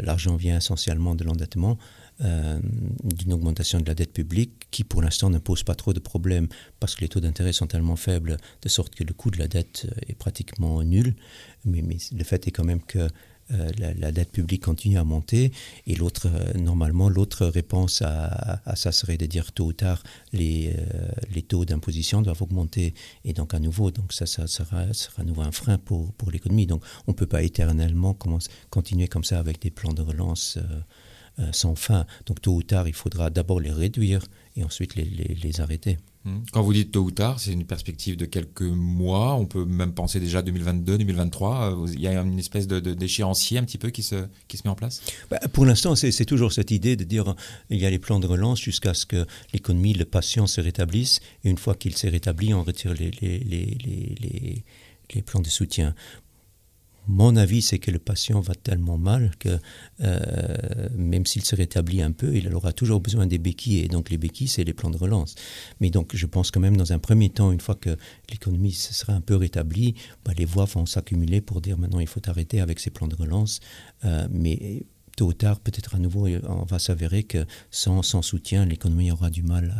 l'argent 0.02 0.36
vient 0.36 0.58
essentiellement 0.58 1.16
de 1.16 1.24
l'endettement. 1.24 1.78
D'une 2.22 3.32
augmentation 3.32 3.80
de 3.80 3.88
la 3.88 3.96
dette 3.96 4.12
publique 4.12 4.68
qui 4.72 4.84
pour 4.84 5.02
l'instant 5.02 5.30
ne 5.30 5.38
pose 5.38 5.64
pas 5.64 5.76
trop 5.76 5.94
de 5.94 6.02
problèmes 6.02 6.50
parce 6.82 6.96
que 6.96 7.02
les 7.02 7.08
taux 7.08 7.22
d'intérêt 7.22 7.54
sont 7.54 7.68
tellement 7.68 7.96
faibles 7.96 8.36
de 8.62 8.68
sorte 8.68 8.94
que 8.94 9.06
le 9.06 9.14
coût 9.14 9.32
de 9.32 9.40
la 9.40 9.48
dette 9.48 9.88
est 10.06 10.16
pratiquement 10.16 10.84
nul. 10.84 11.16
Mais 11.64 11.82
le 11.82 12.24
fait 12.26 12.46
est 12.46 12.52
quand 12.52 12.66
même 12.66 12.82
que 12.82 13.08
euh, 13.52 13.72
la, 13.78 14.12
dette 14.12 14.32
publique 14.32 14.64
continue 14.64 14.98
à 14.98 15.04
monter 15.04 15.52
et 15.88 15.96
l'autre, 15.96 16.28
euh, 16.28 16.54
normalement, 16.54 17.10
l'autre 17.10 17.48
réponse 17.48 18.04
à, 18.04 18.62
ça 18.76 18.92
serait 18.92 19.18
de 19.18 19.26
dire 19.26 19.52
tôt 19.52 19.66
ou 19.66 19.74
tard 19.74 20.04
les, 20.34 20.76
euh, 20.78 21.08
les 21.34 21.42
taux 21.42 21.66
d'imposition 21.66 22.22
doivent 22.22 22.42
augmenter 22.42 22.94
et 23.26 23.34
donc 23.34 23.54
à 23.54 23.60
nouveau, 23.60 23.90
donc 23.90 24.14
ça, 24.14 24.26
ça 24.26 24.48
sera, 24.48 24.86
à 25.18 25.24
nouveau 25.24 25.42
un 25.42 25.52
frein 25.52 25.78
pour, 25.80 26.14
pour 26.14 26.30
l'économie. 26.30 26.68
Donc 26.68 26.84
on 27.08 27.12
ne 27.12 27.16
peut 27.16 27.26
pas 27.26 27.42
éternellement 27.42 28.16
continuer 28.70 29.08
comme 29.08 29.24
ça 29.24 29.40
avec 29.40 29.62
des 29.62 29.72
plans 29.72 29.94
de 29.94 30.02
relance 30.02 30.60
sans 31.52 31.76
fin. 31.76 32.06
Donc 32.26 32.42
tôt 32.42 32.54
ou 32.54 32.64
tard, 32.64 32.88
il 32.88 32.94
faudra 32.94 33.30
d'abord 33.30 33.60
les 33.60 33.72
réduire 33.72 34.26
et 34.56 34.64
ensuite 34.64 34.96
les 34.96 35.62
arrêter. 35.62 35.98
Mmh. 36.30 36.44
Quand 36.52 36.62
vous 36.62 36.74
dites 36.74 36.92
tôt 36.92 37.02
ou 37.02 37.12
tard, 37.12 37.40
c'est 37.40 37.52
une 37.52 37.66
perspective 37.66 38.18
de 38.18 38.26
quelques 38.26 38.62
mois. 38.62 39.36
On 39.36 39.46
peut 39.46 39.66
même 39.66 39.94
penser 39.94 40.20
déjà 40.20 40.42
2022, 40.42 40.98
2023. 40.98 41.84
Euh, 41.84 41.88
il 41.94 42.02
y 42.02 42.08
a 42.08 42.22
une 42.22 42.40
espèce 42.40 42.68
de, 42.68 42.80
d'échéancier 42.80 43.58
un 43.58 43.64
petit 43.64 43.78
peu 43.78 43.90
qui 43.90 44.04
se, 44.04 44.28
qui 44.48 44.58
se 44.58 44.64
met 44.66 44.70
en 44.70 44.76
place? 44.76 45.02
Bah, 45.30 45.40
Pour 45.54 45.66
l'instant, 45.66 45.96
c'est, 45.96 46.26
toujours 46.26 46.54
cette 46.54 46.72
idée 46.72 46.96
de 46.96 47.04
dire 47.04 47.36
il 47.70 47.80
y 47.80 47.86
a 47.86 47.90
les 47.90 48.00
plans 48.00 48.20
de 48.20 48.28
relance 48.28 48.60
jusqu'à 48.62 48.94
ce 48.94 49.06
que 49.06 49.26
l'économie, 49.54 49.94
le 49.94 50.06
patient 50.06 50.48
se 50.48 50.62
rétablisse. 50.62 51.20
Et 51.44 51.50
une 51.50 51.58
fois 51.58 51.76
qu'il 51.76 51.96
s'est 51.98 52.10
rétabli, 52.10 52.54
on 52.54 52.64
retire 52.64 52.94
les, 52.94 53.12
les, 53.22 53.40
les, 53.40 54.64
les 55.16 55.22
plans 55.22 55.42
de 55.42 55.50
soutien. 55.50 55.96
Mon 57.12 57.36
avis, 57.38 57.64
c'est 57.64 57.80
que 57.80 57.90
le 57.90 57.98
patient 57.98 58.40
va 58.40 58.54
tellement 58.54 59.00
mal 59.00 59.32
que 59.40 59.58
euh, 60.02 60.90
même 60.96 61.26
s'il 61.26 61.44
se 61.44 61.56
rétablit 61.56 62.04
un 62.04 62.12
peu, 62.12 62.36
il 62.36 62.54
aura 62.54 62.72
toujours 62.72 63.00
besoin 63.00 63.26
des 63.26 63.40
béquilles. 63.40 63.80
Et 63.80 63.88
donc 63.88 64.12
les 64.12 64.20
béquilles, 64.20 64.48
c'est 64.48 64.64
les 64.64 64.74
plans 64.74 64.92
de 64.92 64.98
relance. 64.98 65.34
Mais 65.80 65.90
donc 65.90 66.16
je 66.16 66.26
pense 66.28 66.52
quand 66.52 66.60
même 66.60 66.78
dans 66.78 66.94
un 66.94 67.00
premier 67.00 67.32
temps, 67.32 67.52
une 67.52 67.62
fois 67.62 67.74
que 67.74 67.98
l'économie 68.30 68.74
se 68.74 68.94
sera 68.94 69.14
un 69.14 69.22
peu 69.22 69.36
rétablie, 69.36 69.96
bah, 70.24 70.34
les 70.38 70.46
voix 70.46 70.66
vont 70.66 70.86
s'accumuler 70.86 71.42
pour 71.42 71.62
dire 71.62 71.80
maintenant 71.80 72.00
il 72.00 72.08
faut 72.08 72.22
arrêter 72.30 72.62
avec 72.62 72.80
ces 72.80 72.92
plans 72.92 73.08
de 73.08 73.16
relance. 73.16 73.60
Euh, 74.06 74.28
mais 74.30 74.86
tôt 75.18 75.30
ou 75.30 75.34
tard, 75.34 75.62
peut-être 75.62 75.96
à 75.96 75.98
nouveau, 75.98 76.28
on 76.28 76.66
va 76.66 76.78
s'avérer 76.78 77.24
que 77.24 77.44
sans, 77.72 78.04
soutien, 78.22 78.66
l'économie 78.66 79.10
aura 79.10 79.32
du 79.32 79.42
mal 79.42 79.76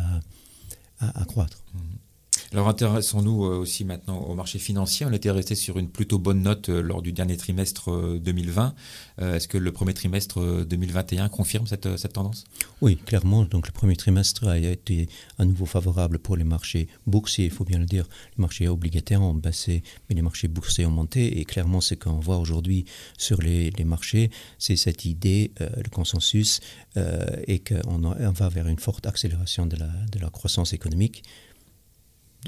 à 1.00 1.26
croître. 1.26 1.64
Mmh. 1.76 2.09
Alors 2.52 2.68
intéressons-nous 2.68 3.46
euh, 3.46 3.58
aussi 3.58 3.86
maintenant 3.86 4.22
au 4.22 4.34
marché 4.34 4.58
financier. 4.58 5.06
On 5.06 5.14
était 5.14 5.30
resté 5.30 5.54
sur 5.54 5.78
une 5.78 5.88
plutôt 5.88 6.18
bonne 6.18 6.42
note 6.42 6.70
euh, 6.70 6.82
lors 6.82 7.04
du 7.04 7.14
dernier 7.14 7.38
trimestre 7.38 8.18
2020. 8.18 8.74
Euh, 9.22 9.36
est-ce 9.36 9.48
que 9.48 9.60
le 9.60 9.72
premier 9.72 9.94
trimestre 9.94 10.66
2021 10.66 11.30
confirme 11.30 11.68
cette, 11.68 12.12
tendance? 12.12 12.46
Oui, 12.82 12.98
clairement. 12.98 13.46
Donc 13.46 13.68
le 13.68 13.72
premier 13.72 13.96
trimestre 13.96 14.48
a 14.48 14.58
été 14.58 15.10
à 15.38 15.46
nouveau 15.46 15.68
favorable 15.68 16.18
pour 16.18 16.38
les 16.38 16.44
marchés 16.44 16.88
boursiers. 17.06 17.46
Il 17.46 17.52
faut 17.52 17.66
bien 17.66 17.78
le 17.78 17.86
dire, 17.86 18.08
les 18.36 18.42
marchés 18.42 18.68
obligataires 18.68 19.22
ont 19.22 19.36
baissé, 19.36 19.84
mais 20.10 20.16
les 20.16 20.24
marchés 20.24 20.48
boursiers 20.48 20.88
ont 20.88 20.92
monté. 20.92 21.40
Et 21.40 21.46
clairement, 21.46 21.82
ce 21.82 21.94
qu'on 21.94 22.20
voit 22.20 22.38
aujourd'hui 22.38 22.86
sur 23.20 23.40
les, 23.44 23.72
marchés, 23.86 24.32
c'est 24.58 24.76
cette 24.76 25.06
idée, 25.06 25.52
le 25.60 25.90
consensus, 25.90 26.62
et 26.96 27.60
qu'on 27.60 28.04
on 28.04 28.32
va 28.32 28.50
vers 28.50 28.68
une 28.68 28.80
forte 28.80 29.06
accélération 29.06 29.66
de 29.66 29.78
la 29.78 30.30
croissance 30.32 30.74
économique. 30.74 31.24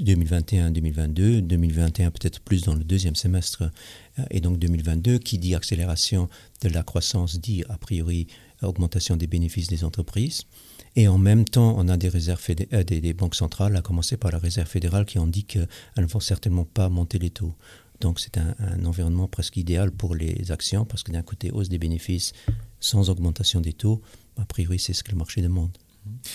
2021-2022, 0.00 1.40
2021 1.40 2.10
peut-être 2.10 2.40
plus 2.40 2.62
dans 2.62 2.74
le 2.74 2.84
deuxième 2.84 3.14
semestre, 3.14 3.64
euh, 4.18 4.22
et 4.30 4.40
donc 4.40 4.58
2022, 4.58 5.18
qui 5.18 5.38
dit 5.38 5.54
accélération 5.54 6.28
de 6.62 6.68
la 6.68 6.82
croissance, 6.82 7.40
dit 7.40 7.64
a 7.68 7.76
priori 7.76 8.26
augmentation 8.62 9.16
des 9.16 9.26
bénéfices 9.26 9.66
des 9.66 9.84
entreprises. 9.84 10.44
Et 10.94 11.08
en 11.08 11.18
même 11.18 11.44
temps, 11.44 11.74
on 11.78 11.88
a 11.88 11.96
des 11.96 12.08
réserves 12.08 12.42
euh, 12.50 12.84
des, 12.84 13.00
des, 13.00 13.12
banques 13.12 13.34
centrales, 13.34 13.76
à 13.76 13.82
commencer 13.82 14.16
par 14.16 14.30
la 14.30 14.38
réserve 14.38 14.68
fédérale, 14.68 15.04
qui 15.04 15.18
ont 15.18 15.26
dit 15.26 15.44
qu'elles 15.44 15.68
ne 15.96 16.06
vont 16.06 16.20
certainement 16.20 16.64
pas 16.64 16.88
monter 16.88 17.18
les 17.18 17.30
taux. 17.30 17.54
Donc 18.00 18.20
c'est 18.20 18.36
un, 18.36 18.54
un, 18.58 18.84
environnement 18.84 19.28
presque 19.28 19.56
idéal 19.56 19.90
pour 19.90 20.14
les 20.14 20.50
actions, 20.52 20.84
parce 20.84 21.02
que 21.02 21.12
d'un 21.12 21.22
côté, 21.22 21.50
hausse 21.50 21.68
des 21.68 21.78
bénéfices 21.78 22.32
sans 22.80 23.10
augmentation 23.10 23.60
des 23.60 23.72
taux, 23.72 24.02
a 24.36 24.44
priori 24.44 24.78
c'est 24.78 24.92
ce 24.92 25.02
que 25.04 25.12
le 25.12 25.18
marché 25.18 25.40
demande. 25.40 25.76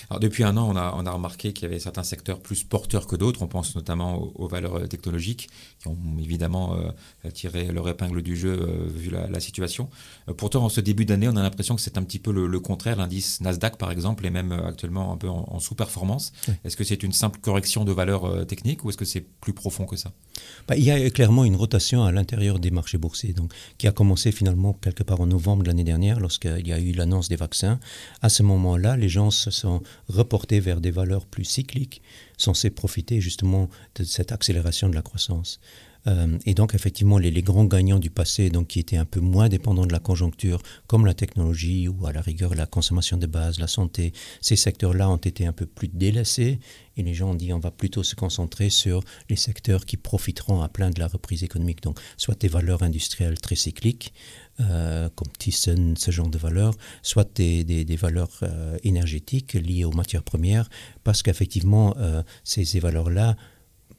Alors 0.10 0.20
depuis 0.20 0.44
un 0.44 0.56
an, 0.58 0.70
on 0.70 0.76
a, 0.76 0.94
on 0.96 1.06
a 1.06 1.12
remarqué 1.12 1.54
qu'il 1.54 1.64
y 1.64 1.66
avait 1.66 1.80
certains 1.80 2.04
secteurs 2.04 2.40
plus 2.40 2.64
porteurs 2.64 3.08
que 3.08 3.16
d'autres. 3.16 3.42
On 3.42 3.48
pense 3.48 3.76
notamment 3.76 4.18
aux, 4.22 4.32
aux, 4.36 4.48
valeurs 4.48 4.88
technologiques 4.88 5.50
qui 5.80 5.88
ont 5.88 5.98
évidemment 6.20 6.76
euh, 6.76 7.32
tiré 7.32 7.66
leur 7.72 7.88
épingle 7.90 8.22
du 8.22 8.38
jeu 8.38 8.58
euh, 8.62 8.88
vu 8.88 9.10
la, 9.10 9.28
la 9.28 9.40
situation. 9.40 9.90
Euh, 10.30 10.34
pourtant, 10.34 10.64
en 10.64 10.70
ce 10.70 10.82
début 10.82 11.06
d'année, 11.06 11.28
on 11.28 11.36
a 11.36 11.44
l'impression 11.44 11.76
que 11.76 11.82
c'est 11.82 11.98
un 11.98 12.04
petit 12.04 12.20
peu 12.20 12.32
le, 12.32 12.48
le 12.48 12.60
contraire. 12.60 12.98
L'indice 12.98 13.42
Nasdaq, 13.42 13.78
par 13.78 13.92
exemple, 13.92 14.26
est 14.26 14.30
même 14.30 14.52
actuellement 14.52 15.12
un 15.12 15.18
peu 15.18 15.30
en, 15.30 15.46
en 15.50 15.60
sous-performance. 15.60 16.32
Oui. 16.48 16.54
Est-ce 16.64 16.78
que 16.78 16.84
c'est 16.84 17.04
une 17.04 17.14
simple 17.14 17.40
correction 17.40 17.84
de 17.84 17.92
valeurs 17.92 18.26
euh, 18.26 18.46
techniques 18.46 18.86
ou 18.86 18.90
est-ce 18.90 18.98
que 18.98 19.06
c'est 19.06 19.22
plus 19.22 19.54
profond 19.54 19.86
que 19.86 19.96
ça? 19.96 20.12
Bah, 20.68 20.78
Il 20.78 20.84
y 20.84 20.92
a 20.92 21.10
clairement 21.10 21.44
une 21.44 21.56
rotation 21.56 22.04
à 22.04 22.12
l'intérieur 22.12 22.60
des 22.60 22.72
marchés 22.72 22.98
boursiers, 22.98 23.34
donc, 23.34 23.52
qui 23.78 23.88
a 23.88 23.92
commencé 23.92 24.32
finalement 24.32 24.74
quelque 24.74 25.04
part 25.04 25.22
en 25.22 25.28
novembre 25.28 25.64
de 25.64 25.68
l'année 25.68 25.84
dernière, 25.84 26.20
lorsqu'il 26.20 26.68
y 26.68 26.74
a 26.74 26.80
eu 26.80 26.92
l'annonce 26.92 27.30
des 27.30 27.36
vaccins. 27.36 27.80
À 28.22 28.30
ce 28.30 28.44
moment-là, 28.44 28.98
les 28.98 29.10
gens 29.10 29.32
se 29.32 29.52
sont 29.58 29.82
reportés 30.08 30.60
vers 30.60 30.82
des 30.82 30.92
valeurs 30.92 31.26
plus 31.26 31.46
cycliques, 31.46 32.02
censées 32.38 32.70
profiter 32.70 33.22
justement 33.22 33.70
de 33.96 34.04
cette 34.04 34.32
accélération 34.32 34.90
de 34.90 34.96
la 34.96 35.02
croissance. 35.02 35.60
Euh, 36.08 36.38
et 36.46 36.54
donc 36.54 36.74
effectivement 36.74 37.18
les, 37.18 37.42
grands 37.42 37.66
gagnants 37.66 38.00
du 38.00 38.10
passé, 38.10 38.50
donc 38.50 38.68
qui 38.68 38.80
étaient 38.80 38.98
un 38.98 39.06
peu 39.06 39.20
moins 39.20 39.50
dépendants 39.50 39.86
de 39.86 39.92
la 39.92 40.00
conjoncture, 40.00 40.62
comme 40.88 41.06
la 41.06 41.14
technologie 41.14 41.88
ou 41.88 42.06
à 42.06 42.14
la 42.14 42.22
rigueur 42.22 42.56
la 42.56 42.66
consommation 42.66 43.18
de 43.18 43.28
base, 43.28 43.60
la 43.60 43.68
santé, 43.68 44.14
ces 44.42 44.56
secteurs-là 44.56 45.10
ont 45.10 45.18
été 45.18 45.46
un 45.46 45.54
peu 45.54 45.66
plus 45.66 45.88
délaissés 45.88 46.60
et 46.96 47.04
les 47.04 47.14
gens 47.14 47.32
ont 47.32 47.36
dit 47.36 47.52
on 47.54 47.60
va 47.60 47.72
plutôt 47.72 48.04
se 48.04 48.16
concentrer 48.16 48.70
sur 48.70 49.02
les 49.30 49.36
secteurs 49.36 49.86
qui 49.86 49.98
profiteront 49.98 50.62
à 50.62 50.70
plein 50.70 50.90
de 50.90 51.00
la 51.00 51.08
reprise 51.08 51.44
économique. 51.44 51.82
Donc 51.84 52.00
soit 52.16 52.40
des 52.40 52.48
valeurs 52.48 52.84
industrielles 52.84 53.40
très 53.40 53.56
cycliques, 53.56 54.14
euh, 54.60 55.10
comme 55.16 55.32
Thyssen, 55.38 55.98
ce 55.98 56.12
genre 56.12 56.30
de 56.30 56.38
valeurs, 56.38 56.74
soit 57.04 57.30
des, 57.36 57.86
valeurs 58.00 58.32
euh, 58.44 58.78
énergétiques 58.84 59.54
liées 59.54 59.84
aux 59.84 59.92
matières 59.92 60.24
premières, 60.24 60.70
parce 61.04 61.22
qu'effectivement 61.22 61.96
ces, 62.44 62.66
ces 62.66 62.80
valeurs-là 62.80 63.36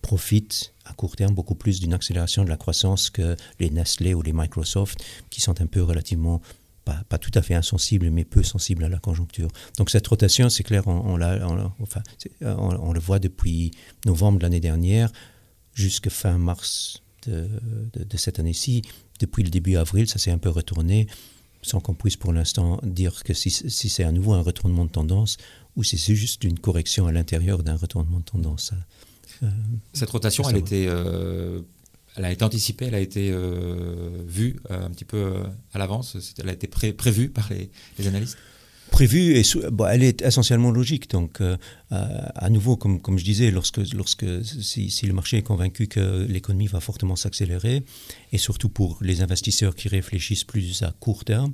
profitent 0.08 0.72
à 0.86 0.94
court 0.94 1.16
terme 1.16 1.34
beaucoup 1.34 1.54
plus 1.54 1.80
d'une 1.80 1.92
accélération 1.92 2.42
de 2.42 2.48
la 2.48 2.56
croissance 2.56 3.10
que 3.10 3.36
les 3.60 3.68
Nestlé 3.68 4.14
ou 4.14 4.22
les 4.22 4.32
Microsoft, 4.32 4.96
qui 5.28 5.42
sont 5.42 5.60
un 5.60 5.66
peu 5.66 5.82
relativement 5.82 6.40
pas, 7.10 7.18
tout 7.18 7.30
à 7.34 7.42
fait 7.42 7.54
insensibles, 7.54 8.08
mais 8.08 8.24
peu 8.24 8.42
sensibles 8.42 8.84
à 8.84 8.88
la 8.88 8.98
conjoncture. 8.98 9.50
Donc 9.76 9.90
cette 9.90 10.06
rotation, 10.06 10.48
c'est 10.48 10.62
clair, 10.62 10.86
on, 10.86 11.20
on, 11.20 11.72
enfin, 11.82 12.02
on, 12.40 12.92
le 12.94 13.00
voit 13.00 13.18
depuis 13.18 13.72
novembre 14.06 14.38
de 14.38 14.44
l'année 14.44 14.60
dernière 14.60 15.12
jusqu'à 15.74 16.08
fin 16.08 16.38
mars 16.38 17.02
de, 17.26 17.46
de, 17.92 18.04
de 18.04 18.16
cette 18.16 18.38
année-ci. 18.38 18.80
Depuis 19.20 19.42
le 19.42 19.50
début 19.50 19.76
avril, 19.76 20.08
ça 20.08 20.18
s'est 20.18 20.30
un 20.30 20.38
peu 20.38 20.48
retourné. 20.48 21.06
sans 21.60 21.80
qu'on 21.80 21.94
puisse 21.94 22.16
pour 22.16 22.32
l'instant 22.32 22.80
dire 22.82 23.22
que 23.24 23.34
si, 23.34 23.50
si 23.50 23.88
c'est 23.90 24.04
à 24.04 24.12
nouveau 24.12 24.32
un 24.32 24.40
retournement 24.40 24.86
de 24.86 24.90
tendance 24.90 25.36
ou 25.76 25.84
si 25.84 25.98
c'est 25.98 26.14
juste 26.14 26.44
une 26.44 26.58
correction 26.58 27.06
à 27.06 27.12
l'intérieur 27.12 27.62
d'un 27.62 27.76
retournement 27.76 28.20
de 28.20 28.24
tendance. 28.24 28.72
Cette 29.92 30.10
rotation, 30.10 30.48
elle, 30.48 30.56
était, 30.56 30.88
elle 32.16 32.24
a 32.24 32.32
été 32.32 32.44
anticipée, 32.44 32.86
elle 32.86 32.94
a 32.94 33.00
été 33.00 33.34
vue 34.26 34.56
un 34.70 34.90
petit 34.90 35.04
peu 35.04 35.34
à 35.72 35.78
l'avance, 35.78 36.16
elle 36.38 36.48
a 36.48 36.52
été 36.52 36.66
prévue 36.66 37.28
par 37.28 37.48
les, 37.50 37.70
les 37.98 38.06
analystes. 38.06 38.38
Prévue 38.90 39.36
et 39.36 39.42
elle 39.90 40.02
est 40.02 40.22
essentiellement 40.22 40.70
logique. 40.70 41.10
Donc, 41.10 41.40
euh, 41.40 41.56
à 41.90 42.48
nouveau, 42.48 42.76
comme, 42.76 43.00
comme 43.00 43.18
je 43.18 43.24
disais, 43.24 43.50
lorsque, 43.50 43.80
lorsque 43.92 44.26
si, 44.44 44.90
si 44.90 45.06
le 45.06 45.12
marché 45.12 45.36
est 45.38 45.42
convaincu 45.42 45.88
que 45.88 46.26
l'économie 46.26 46.66
va 46.66 46.80
fortement 46.80 47.16
s'accélérer, 47.16 47.84
et 48.32 48.38
surtout 48.38 48.68
pour 48.68 48.98
les 49.02 49.20
investisseurs 49.20 49.74
qui 49.74 49.88
réfléchissent 49.88 50.44
plus 50.44 50.82
à 50.82 50.92
court 51.00 51.24
terme, 51.24 51.52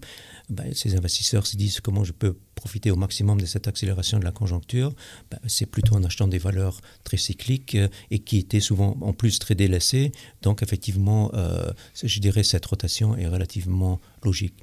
ben, 0.49 0.73
ces 0.75 0.97
investisseurs 0.97 1.47
se 1.47 1.57
disent 1.57 1.81
comment 1.81 2.05
je 2.05 2.13
peux 2.13 2.37
profiter 2.55 2.91
au 2.91 2.97
maximum 2.97 3.41
de 3.41 3.47
cette 3.47 3.69
accélération 3.69 4.19
de 4.19 4.25
la 4.25 4.33
conjoncture. 4.33 4.95
Ben, 5.31 5.39
c'est 5.47 5.67
plutôt 5.67 5.95
en 5.95 6.05
achetant 6.05 6.29
des 6.29 6.39
valeurs 6.39 6.81
très 7.05 7.17
cycliques 7.17 7.75
euh, 7.75 7.89
et 8.11 8.21
qui 8.21 8.39
étaient 8.39 8.61
souvent 8.61 8.97
en 9.01 9.13
plus 9.13 9.39
très 9.39 9.55
délaissées. 9.55 10.13
Donc, 10.43 10.63
effectivement, 10.63 11.31
euh, 11.35 11.71
je 12.03 12.21
dirais 12.21 12.43
cette 12.43 12.67
rotation 12.67 13.17
est 13.17 13.27
relativement 13.27 14.01
logique. 14.23 14.55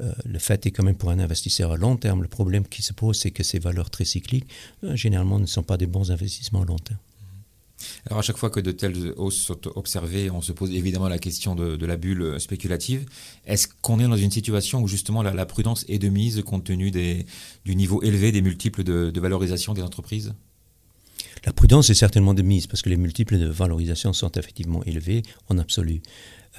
Euh, 0.00 0.12
le 0.24 0.38
fait 0.38 0.64
est 0.66 0.70
quand 0.70 0.84
même 0.84 0.96
pour 0.96 1.10
un 1.10 1.18
investisseur 1.18 1.72
à 1.72 1.76
long 1.76 1.96
terme, 1.96 2.22
le 2.22 2.28
problème 2.28 2.66
qui 2.66 2.82
se 2.82 2.92
pose, 2.92 3.18
c'est 3.18 3.30
que 3.30 3.42
ces 3.42 3.58
valeurs 3.58 3.90
très 3.90 4.04
cycliques, 4.04 4.48
généralement, 4.94 5.38
ne 5.38 5.46
sont 5.46 5.62
pas 5.62 5.76
des 5.76 5.86
bons 5.86 6.10
investissements 6.10 6.62
à 6.62 6.64
long 6.64 6.78
terme. 6.78 6.98
Alors 8.06 8.18
à 8.18 8.22
chaque 8.22 8.36
fois 8.36 8.50
que 8.50 8.60
de 8.60 8.72
telles 8.72 9.12
hausses 9.16 9.40
sont 9.40 9.60
observées, 9.76 10.30
on 10.30 10.42
se 10.42 10.52
pose 10.52 10.72
évidemment 10.72 11.08
la 11.08 11.18
question 11.18 11.54
de, 11.54 11.86
la 11.86 11.96
bulle 11.96 12.40
spéculative. 12.40 13.06
Est-ce 13.46 13.68
qu'on 13.80 14.00
est 14.00 14.08
dans 14.08 14.16
une 14.16 14.30
situation 14.30 14.82
où 14.82 14.88
justement 14.88 15.22
la, 15.22 15.46
prudence 15.46 15.84
est 15.88 15.98
de 15.98 16.08
mise 16.08 16.42
compte 16.42 16.64
tenu 16.64 16.90
du 16.90 17.76
niveau 17.76 18.02
élevé 18.02 18.32
des 18.32 18.42
multiples 18.42 18.82
de 18.82 19.20
valorisation 19.20 19.72
des 19.72 19.82
entreprises? 19.82 20.34
La 21.44 21.52
prudence 21.52 21.90
est 21.90 21.94
certainement 21.94 22.34
de 22.34 22.42
mise 22.42 22.68
parce 22.68 22.82
que 22.82 22.88
les 22.88 22.96
multiples 22.96 23.38
de 23.38 23.46
valorisation 23.46 24.12
sont 24.12 24.30
effectivement 24.32 24.84
élevés 24.84 25.22
en 25.48 25.58
absolu. 25.58 26.00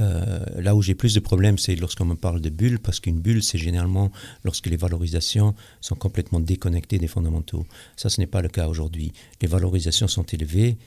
Euh, 0.02 0.40
là 0.58 0.76
où 0.76 0.82
j'ai 0.82 0.96
plus 0.96 1.14
de 1.14 1.20
problèmes, 1.20 1.58
c'est 1.58 1.76
lorsqu'on 1.76 2.06
me 2.06 2.16
parle 2.16 2.42
de 2.42 2.50
bulle, 2.50 2.80
parce 2.80 3.00
qu'une 3.00 3.20
bulle, 3.20 3.44
c'est 3.44 3.58
généralement 3.58 4.12
lorsque 4.44 4.68
les 4.68 4.76
valorisations 4.76 5.56
sont 5.80 5.96
complètement 5.96 6.40
déconnectées 6.40 6.98
des 6.98 7.08
fondamentaux. 7.08 7.66
Ça, 7.96 8.10
ce 8.10 8.20
n'est 8.20 8.28
pas 8.28 8.42
le 8.42 8.50
cas 8.50 8.68
aujourd'hui. 8.68 9.14
Les 9.42 9.48
valorisations 9.48 10.08
sont 10.08 10.24
élevées, 10.24 10.78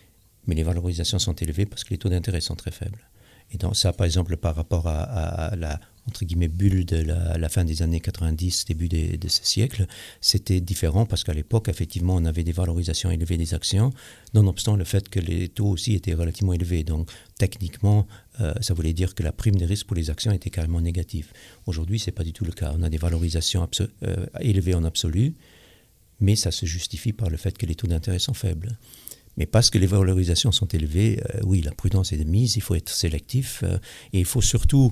mais 0.46 0.54
les 0.54 0.62
valorisations 0.62 1.18
sont 1.18 1.34
élevées 1.34 1.66
parce 1.66 1.84
que 1.84 1.90
les 1.90 1.98
taux 1.98 2.08
d'intérêt 2.08 2.40
sont 2.40 2.56
très 2.56 2.70
faibles. 2.70 3.08
Et 3.52 3.58
donc 3.58 3.76
ça, 3.76 3.92
par 3.92 4.06
exemple, 4.06 4.36
par 4.36 4.56
rapport 4.56 4.86
à, 4.88 5.54
la 5.56 5.80
entre 6.08 6.24
guillemets, 6.24 6.48
bulle 6.48 6.84
de 6.84 6.96
la, 6.98 7.48
fin 7.48 7.64
des 7.64 7.82
années 7.82 7.98
90, 7.98 8.66
début 8.66 8.88
de, 8.88 9.28
ce 9.28 9.44
siècle, 9.44 9.86
c'était 10.20 10.60
différent 10.60 11.04
parce 11.04 11.24
qu'à 11.24 11.34
l'époque, 11.34 11.68
effectivement, 11.68 12.14
on 12.14 12.24
avait 12.24 12.44
des 12.44 12.52
valorisations 12.52 13.10
élevées 13.10 13.36
des 13.36 13.54
actions, 13.54 13.92
nonobstant 14.32 14.76
le 14.76 14.84
fait 14.84 15.08
que 15.08 15.18
les 15.18 15.48
taux 15.48 15.66
aussi 15.66 15.94
étaient 15.94 16.14
relativement 16.14 16.52
élevés. 16.52 16.84
Donc, 16.84 17.10
techniquement, 17.38 18.06
euh, 18.40 18.54
ça 18.60 18.72
voulait 18.72 18.92
dire 18.92 19.14
que 19.14 19.24
la 19.24 19.32
prime 19.32 19.56
de 19.56 19.64
risque 19.64 19.86
pour 19.86 19.96
les 19.96 20.10
actions 20.10 20.30
était 20.30 20.50
carrément 20.50 20.80
négative. 20.80 21.32
Aujourd'hui, 21.66 21.98
ce 21.98 22.06
n'est 22.06 22.14
pas 22.14 22.24
du 22.24 22.32
tout 22.32 22.44
le 22.44 22.52
cas. 22.52 22.72
On 22.78 22.82
a 22.84 22.88
des 22.88 22.98
valorisations 22.98 23.68
euh, 24.04 24.26
élevées 24.40 24.74
en 24.74 24.84
absolu, 24.84 25.34
mais 26.20 26.36
ça 26.36 26.52
se 26.52 26.66
justifie 26.66 27.12
par 27.12 27.30
le 27.30 27.36
fait 27.36 27.58
que 27.58 27.66
les 27.66 27.74
taux 27.74 27.88
d'intérêt 27.88 28.20
sont 28.20 28.34
faibles. 28.34 28.78
Mais 29.36 29.46
parce 29.46 29.70
que 29.70 29.78
les 29.78 29.86
valorisations 29.86 30.52
sont 30.52 30.66
élevées, 30.66 31.20
euh, 31.34 31.40
oui, 31.44 31.60
la 31.60 31.72
prudence 31.72 32.12
est 32.12 32.16
de 32.16 32.24
mise, 32.24 32.56
il 32.56 32.62
faut 32.62 32.74
être 32.74 32.88
sélectif 32.88 33.62
euh, 33.62 33.78
et 34.12 34.20
il 34.20 34.24
faut 34.24 34.40
surtout 34.40 34.90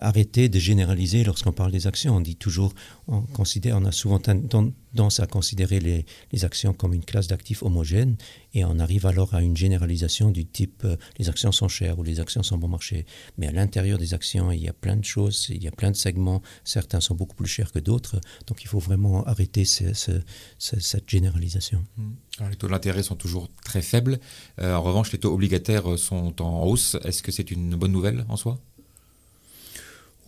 arrêter 0.00 0.48
de 0.48 0.58
généraliser 0.58 1.24
lorsqu'on 1.24 1.52
parle 1.52 1.72
des 1.72 1.86
actions. 1.86 2.16
On 2.16 2.20
dit 2.20 2.36
toujours, 2.36 2.72
on 3.08 3.22
considère, 3.22 3.76
on 3.76 3.84
a 3.84 3.92
souvent 3.92 4.18
tendance 4.18 5.20
à 5.20 5.26
considérer 5.26 5.80
les, 5.80 6.44
actions 6.44 6.74
comme 6.74 6.92
une 6.92 7.04
classe 7.04 7.28
d'actifs 7.28 7.62
homogène 7.62 8.16
et 8.52 8.64
on 8.64 8.78
arrive 8.78 9.06
alors 9.06 9.34
à 9.34 9.42
une 9.42 9.56
généralisation 9.56 10.30
du 10.30 10.44
type 10.44 10.82
euh, 10.84 10.96
les 11.18 11.30
actions 11.30 11.50
sont 11.50 11.68
chères 11.68 11.98
ou 11.98 12.02
les 12.02 12.20
actions 12.20 12.42
sont 12.42 12.58
bon 12.58 12.68
marché. 12.68 13.06
Mais 13.38 13.46
à 13.46 13.52
l'intérieur 13.52 13.98
des 13.98 14.12
actions, 14.12 14.52
il 14.52 14.62
y 14.62 14.68
a 14.68 14.74
plein 14.74 14.96
de 14.96 15.04
choses, 15.04 15.46
il 15.48 15.62
y 15.62 15.68
a 15.68 15.70
plein 15.70 15.90
de 15.90 15.96
segments, 15.96 16.42
certains 16.64 17.00
sont 17.00 17.14
beaucoup 17.14 17.36
plus 17.36 17.48
chers 17.48 17.72
que 17.72 17.78
d'autres, 17.78 18.20
donc 18.46 18.62
il 18.62 18.68
faut 18.68 18.78
vraiment 18.78 19.24
arrêter 19.24 19.64
cette 19.64 21.10
généralisation. 21.10 21.84
Mmh. 21.96 22.50
les 22.50 22.56
taux 22.56 22.68
d'intérêt 22.68 23.02
sont 23.02 23.16
toujours 23.16 23.48
très 23.64 23.82
faibles. 23.82 24.18
Euh, 24.60 24.74
en 24.74 24.82
revanche, 24.82 25.10
les 25.12 25.18
taux 25.18 25.32
obligataires 25.32 25.98
sont 25.98 26.42
en 26.42 26.64
hausse. 26.64 26.96
Est-ce 27.04 27.22
que 27.22 27.32
c'est 27.32 27.50
une 27.50 27.76
bonne 27.76 27.92
nouvelle 27.92 28.24
en 28.28 28.36
soi? 28.36 28.58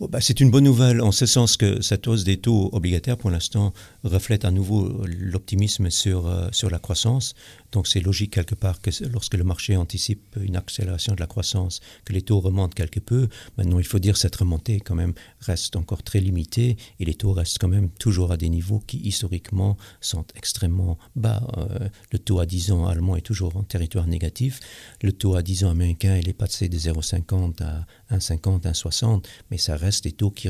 Oh, 0.01 0.07
bah, 0.07 0.21
c'est 0.21 0.39
une 0.39 0.49
bonne 0.49 0.63
nouvelle 0.63 1.01
en 1.01 1.11
ce 1.11 1.25
sens 1.25 1.57
que 1.57 1.81
cette 1.81 2.07
hausse 2.07 2.23
des 2.23 2.37
taux 2.37 2.69
obligataires 2.71 3.17
pour 3.17 3.29
l'instant 3.31 3.73
reflète 4.05 4.45
à 4.45 4.51
nouveau 4.51 5.05
l'optimisme 5.05 5.89
sur, 5.89 6.25
euh, 6.25 6.47
sur 6.53 6.69
la 6.69 6.79
croissance. 6.79 7.35
Donc 7.73 7.85
c'est 7.85 7.99
logique 7.99 8.31
quelque 8.31 8.55
part 8.55 8.79
que 8.79 8.91
lorsque 9.11 9.33
le 9.33 9.43
marché 9.43 9.75
anticipe 9.75 10.37
une 10.41 10.55
accélération 10.55 11.15
de 11.15 11.19
la 11.19 11.27
croissance, 11.27 11.81
que 12.05 12.13
les 12.13 12.21
taux 12.21 12.39
remontent 12.39 12.73
quelque 12.73 13.01
peu. 13.01 13.27
Maintenant, 13.57 13.77
il 13.77 13.85
faut 13.85 13.99
dire 13.99 14.15
cette 14.15 14.37
remontée 14.37 14.79
quand 14.79 14.95
même 14.95 15.11
reste 15.41 15.75
encore 15.75 16.01
très 16.01 16.21
limitée 16.21 16.77
et 17.01 17.03
les 17.03 17.13
taux 17.13 17.33
restent 17.33 17.59
quand 17.59 17.67
même 17.67 17.89
toujours 17.89 18.31
à 18.31 18.37
des 18.37 18.47
niveaux 18.47 18.79
qui 18.79 18.99
historiquement 18.99 19.75
sont 19.99 20.23
extrêmement 20.35 20.97
bas. 21.17 21.45
Euh, 21.57 21.89
le 22.13 22.19
taux 22.19 22.39
à 22.39 22.45
10 22.45 22.71
ans 22.71 22.87
allemand 22.87 23.17
est 23.17 23.21
toujours 23.21 23.57
en 23.57 23.63
territoire 23.63 24.07
négatif. 24.07 24.61
Le 25.03 25.11
taux 25.11 25.35
à 25.35 25.41
10 25.41 25.65
ans 25.65 25.71
américain, 25.71 26.15
il 26.15 26.29
est 26.29 26.33
passé 26.33 26.69
de 26.69 26.77
0,50 26.77 27.61
à 27.63 27.85
1,50, 28.15 28.61
1,60, 28.61 29.25
mais 29.51 29.57
ça 29.57 29.75
reste 29.75 29.88
des 30.01 30.11
taux 30.11 30.31
qui, 30.31 30.49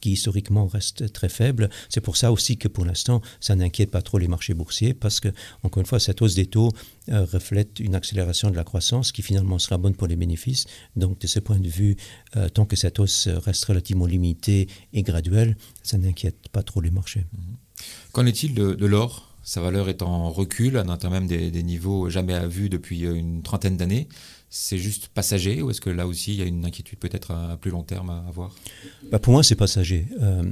qui 0.00 0.12
historiquement 0.12 0.66
restent 0.66 1.12
très 1.12 1.28
faibles. 1.28 1.68
C'est 1.88 2.00
pour 2.00 2.16
ça 2.16 2.32
aussi 2.32 2.56
que 2.56 2.68
pour 2.68 2.84
l'instant, 2.84 3.20
ça 3.40 3.54
n'inquiète 3.56 3.90
pas 3.90 4.02
trop 4.02 4.18
les 4.18 4.28
marchés 4.28 4.54
boursiers 4.54 4.94
parce 4.94 5.20
que, 5.20 5.28
encore 5.62 5.80
une 5.80 5.86
fois, 5.86 6.00
cette 6.00 6.22
hausse 6.22 6.34
des 6.34 6.46
taux 6.46 6.70
euh, 7.08 7.24
reflète 7.24 7.80
une 7.80 7.94
accélération 7.94 8.50
de 8.50 8.56
la 8.56 8.64
croissance 8.64 9.12
qui 9.12 9.22
finalement 9.22 9.58
sera 9.58 9.78
bonne 9.78 9.94
pour 9.94 10.06
les 10.06 10.16
bénéfices. 10.16 10.66
Donc, 10.96 11.20
de 11.20 11.26
ce 11.26 11.40
point 11.40 11.58
de 11.58 11.68
vue, 11.68 11.96
euh, 12.36 12.48
tant 12.48 12.66
que 12.66 12.76
cette 12.76 12.98
hausse 12.98 13.28
reste 13.28 13.64
relativement 13.64 14.06
limitée 14.06 14.68
et 14.92 15.02
graduelle, 15.02 15.56
ça 15.82 15.98
n'inquiète 15.98 16.48
pas 16.52 16.62
trop 16.62 16.80
les 16.80 16.90
marchés. 16.90 17.26
Qu'en 18.12 18.26
est-il 18.26 18.54
de, 18.54 18.86
l'or? 18.86 19.27
Sa 19.48 19.62
valeur 19.62 19.88
est 19.88 20.02
en 20.02 20.30
recul, 20.30 20.76
on 20.76 20.90
atteint 20.90 21.08
même 21.08 21.26
des, 21.26 21.62
niveaux 21.62 22.10
jamais 22.10 22.46
vus 22.46 22.68
depuis 22.68 23.06
euh, 23.06 23.14
une 23.14 23.42
trentaine 23.42 23.78
d'années 23.78 24.06
c'est 24.50 24.78
juste 24.78 25.08
passager 25.08 25.60
ou 25.60 25.70
est-ce 25.70 25.80
que 25.80 25.90
là 25.90 26.06
aussi 26.06 26.32
il 26.32 26.38
y 26.38 26.42
a 26.42 26.46
une 26.46 26.64
inquiétude 26.64 26.98
peut-être 26.98 27.32
à, 27.32 27.58
plus 27.58 27.70
long 27.70 27.82
terme 27.82 28.08
à 28.08 28.24
avoir? 28.26 28.54
Bah 29.10 29.18
Pour 29.18 29.34
moi, 29.34 29.42
c'est 29.42 29.56
passager. 29.56 30.06
Euh, 30.22 30.42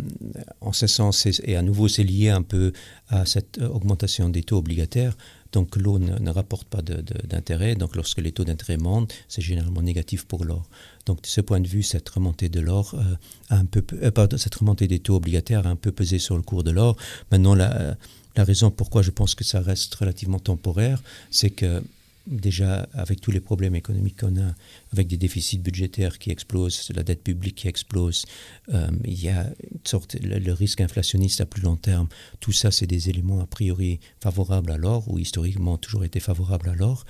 en 0.61 0.75
ce 0.75 0.87
sens, 0.87 1.27
et 1.43 1.57
à 1.57 1.63
nouveau, 1.63 1.89
c'est 1.89 2.03
lié 2.03 2.29
un 2.29 2.43
peu 2.43 2.73
à 3.09 3.25
cette 3.25 3.57
euh, 3.57 3.69
augmentation 3.69 4.29
des 4.29 4.43
taux 4.43 4.59
obligataires. 4.59 5.17
Donc 5.53 5.77
l'eau 5.77 5.99
ne, 5.99 6.31
rapporte 6.31 6.69
pas 6.69 6.83
d'intérêt. 6.83 7.75
Donc 7.75 7.97
lorsque 7.97 8.21
les 8.21 8.33
taux 8.33 8.45
d'intérêt 8.45 8.77
montent, 8.77 9.15
c'est 9.29 9.41
généralement 9.41 9.81
négatif 9.81 10.27
pour 10.27 10.45
l'or. 10.45 10.69
Donc 11.07 11.23
de 11.23 11.27
ce 11.27 11.41
point 11.41 11.61
de 11.61 11.69
vue, 11.69 11.83
cette 11.83 12.07
remontée 12.11 12.51
de 12.51 12.61
l'or 12.61 12.95
a 13.49 13.57
un 13.57 13.65
peu, 13.65 13.83
cette 14.37 14.55
remontée 14.57 14.89
des 14.89 14.99
taux 14.99 15.17
obligataires 15.17 15.67
a 15.67 15.71
un 15.71 15.77
peu 15.77 15.93
pesé 15.93 16.19
sur 16.19 16.37
le 16.37 16.43
cours 16.43 16.63
de 16.63 16.73
l'or. 16.73 16.99
Maintenant, 17.31 17.55
la, 17.55 17.97
la 18.37 18.45
raison 18.45 18.71
pourquoi 18.71 19.03
je 19.03 19.11
pense 19.11 19.35
que 19.35 19.45
ça 19.45 19.61
reste 19.61 19.95
relativement 19.95 20.39
temporaire, 20.39 21.03
c'est 21.31 21.51
que 21.51 21.83
déjà 22.27 22.89
avec 22.93 23.21
tous 23.21 23.31
les 23.31 23.41
problèmes 23.41 23.75
économiques 23.75 24.21
qu'on 24.21 24.37
a, 24.37 24.55
avec 24.93 25.07
des 25.07 25.17
déficits 25.17 25.59
budgétaires 25.59 26.19
qui 26.19 26.31
explosent, 26.31 26.91
la 26.95 27.03
dette 27.03 27.23
publique 27.23 27.55
qui 27.55 27.69
explose, 27.69 28.27
euh, 28.75 28.89
il 29.05 29.23
y 29.23 29.29
a 29.29 29.47
le, 30.21 30.53
risque 30.53 30.81
inflationniste 30.81 31.41
à 31.41 31.47
plus 31.47 31.63
long 31.63 31.77
terme. 31.77 32.09
Tout 32.41 32.53
ça, 32.53 32.71
c'est 32.71 32.87
des 32.87 33.09
éléments 33.11 33.41
a 33.41 33.47
priori 33.47 34.01
favorables 34.21 34.73
à 34.73 34.77
l'or 34.77 35.09
ou 35.09 35.19
historiquement 35.19 35.79
toujours 35.79 36.05
été 36.05 36.21
favorables 36.21 36.69
à 36.69 36.75
l'or. 36.75 37.05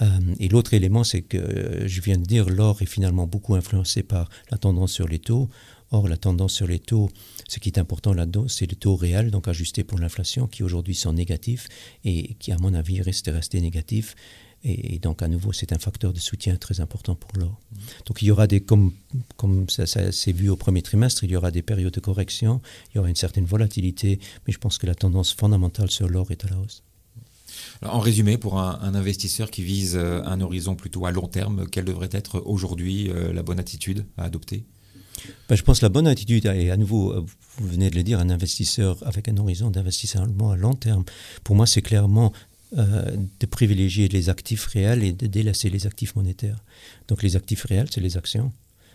Euh, 0.00 0.06
et 0.38 0.48
l'autre 0.48 0.74
élément, 0.74 1.04
c'est 1.04 1.22
que 1.22 1.84
je 1.86 2.00
viens 2.00 2.16
de 2.16 2.24
dire, 2.24 2.48
l'or 2.48 2.80
est 2.82 2.86
finalement 2.86 3.26
beaucoup 3.26 3.54
influencé 3.54 4.02
par 4.02 4.30
la 4.50 4.58
tendance 4.58 4.92
sur 4.92 5.06
les 5.06 5.18
taux. 5.18 5.48
Or, 5.92 6.08
la 6.08 6.16
tendance 6.16 6.54
sur 6.54 6.66
les 6.66 6.78
taux, 6.78 7.10
ce 7.48 7.58
qui 7.58 7.68
est 7.68 7.78
important 7.78 8.14
là-dedans, 8.14 8.48
c'est 8.48 8.68
le 8.68 8.74
taux 8.74 8.96
réel, 8.96 9.30
donc 9.30 9.46
ajusté 9.46 9.84
pour 9.84 9.98
l'inflation, 9.98 10.46
qui 10.46 10.62
aujourd'hui 10.62 10.94
sont 10.94 11.12
négatifs 11.12 11.68
et 12.04 12.34
qui, 12.38 12.50
à 12.50 12.56
mon 12.58 12.72
avis, 12.72 13.02
reste 13.02 13.26
resté 13.28 13.60
négatif. 13.60 14.16
Et, 14.64 14.98
donc, 15.00 15.22
à 15.22 15.28
nouveau, 15.28 15.52
c'est 15.52 15.72
un 15.72 15.78
facteur 15.78 16.12
de 16.12 16.18
soutien 16.18 16.56
très 16.56 16.80
important 16.80 17.14
pour 17.14 17.30
l'or. 17.36 17.60
Donc, 18.06 18.22
il 18.22 18.26
y 18.26 18.30
aura 18.30 18.46
des, 18.46 18.60
comme, 18.60 18.92
comme 19.36 19.68
ça, 19.68 19.86
s'est 19.86 20.32
vu 20.32 20.48
au 20.48 20.56
premier 20.56 20.82
trimestre, 20.82 21.24
il 21.24 21.30
y 21.30 21.36
aura 21.36 21.50
des 21.50 21.62
périodes 21.62 21.92
de 21.92 22.00
correction, 22.00 22.62
il 22.90 22.96
y 22.96 22.98
aura 22.98 23.08
une 23.08 23.16
certaine 23.16 23.44
volatilité, 23.44 24.18
mais 24.46 24.52
je 24.52 24.58
pense 24.58 24.78
que 24.78 24.86
la 24.86 24.94
tendance 24.94 25.32
fondamentale 25.34 25.90
sur 25.90 26.08
l'or 26.08 26.30
est 26.30 26.44
à 26.44 26.48
la 26.48 26.58
hausse. 26.58 26.84
en 27.84 27.98
résumé, 27.98 28.38
pour 28.38 28.60
un, 28.60 28.94
investisseur 28.94 29.50
qui 29.50 29.62
vise 29.62 29.96
euh, 29.96 30.22
un 30.24 30.40
horizon 30.40 30.76
plutôt 30.76 31.04
à 31.04 31.10
long 31.10 31.26
terme, 31.26 31.66
quelle 31.68 31.84
devrait 31.84 32.10
être 32.12 32.40
aujourd'hui 32.46 33.10
euh, 33.10 33.32
la 33.32 33.42
bonne 33.42 33.58
attitude 33.58 34.06
à 34.16 34.24
adopter? 34.24 34.64
Ben, 35.48 35.56
je 35.56 35.62
pense 35.62 35.80
que 35.80 35.84
la 35.84 35.88
bonne 35.88 36.06
attitude, 36.06 36.46
et 36.46 36.70
à 36.70 36.76
nouveau, 36.76 37.12
euh, 37.12 37.24
vous 37.58 37.68
venez 37.68 37.90
de 37.90 37.96
le 37.96 38.02
dire, 38.02 38.20
un 38.20 38.30
investisseur 38.30 38.96
avec 39.06 39.28
un 39.28 39.36
horizon 39.36 39.70
d'investissement 39.70 40.50
à 40.50 40.56
long 40.56 40.74
terme, 40.74 41.04
pour 41.44 41.56
moi, 41.56 41.66
c'est 41.66 41.82
clairement 41.82 42.32
euh, 42.78 43.16
de 43.38 43.46
privilégier 43.46 44.08
les 44.08 44.30
actifs 44.30 44.64
réels 44.66 45.02
et 45.02 45.12
de 45.12 45.26
délaisser 45.26 45.68
les 45.68 45.86
actifs 45.86 46.16
monétaires. 46.16 46.64
Donc 47.08 47.22
les 47.22 47.36
actifs 47.36 47.64
réels, 47.64 47.88
c'est 47.90 48.00
les 48.00 48.16
actions. 48.16 48.50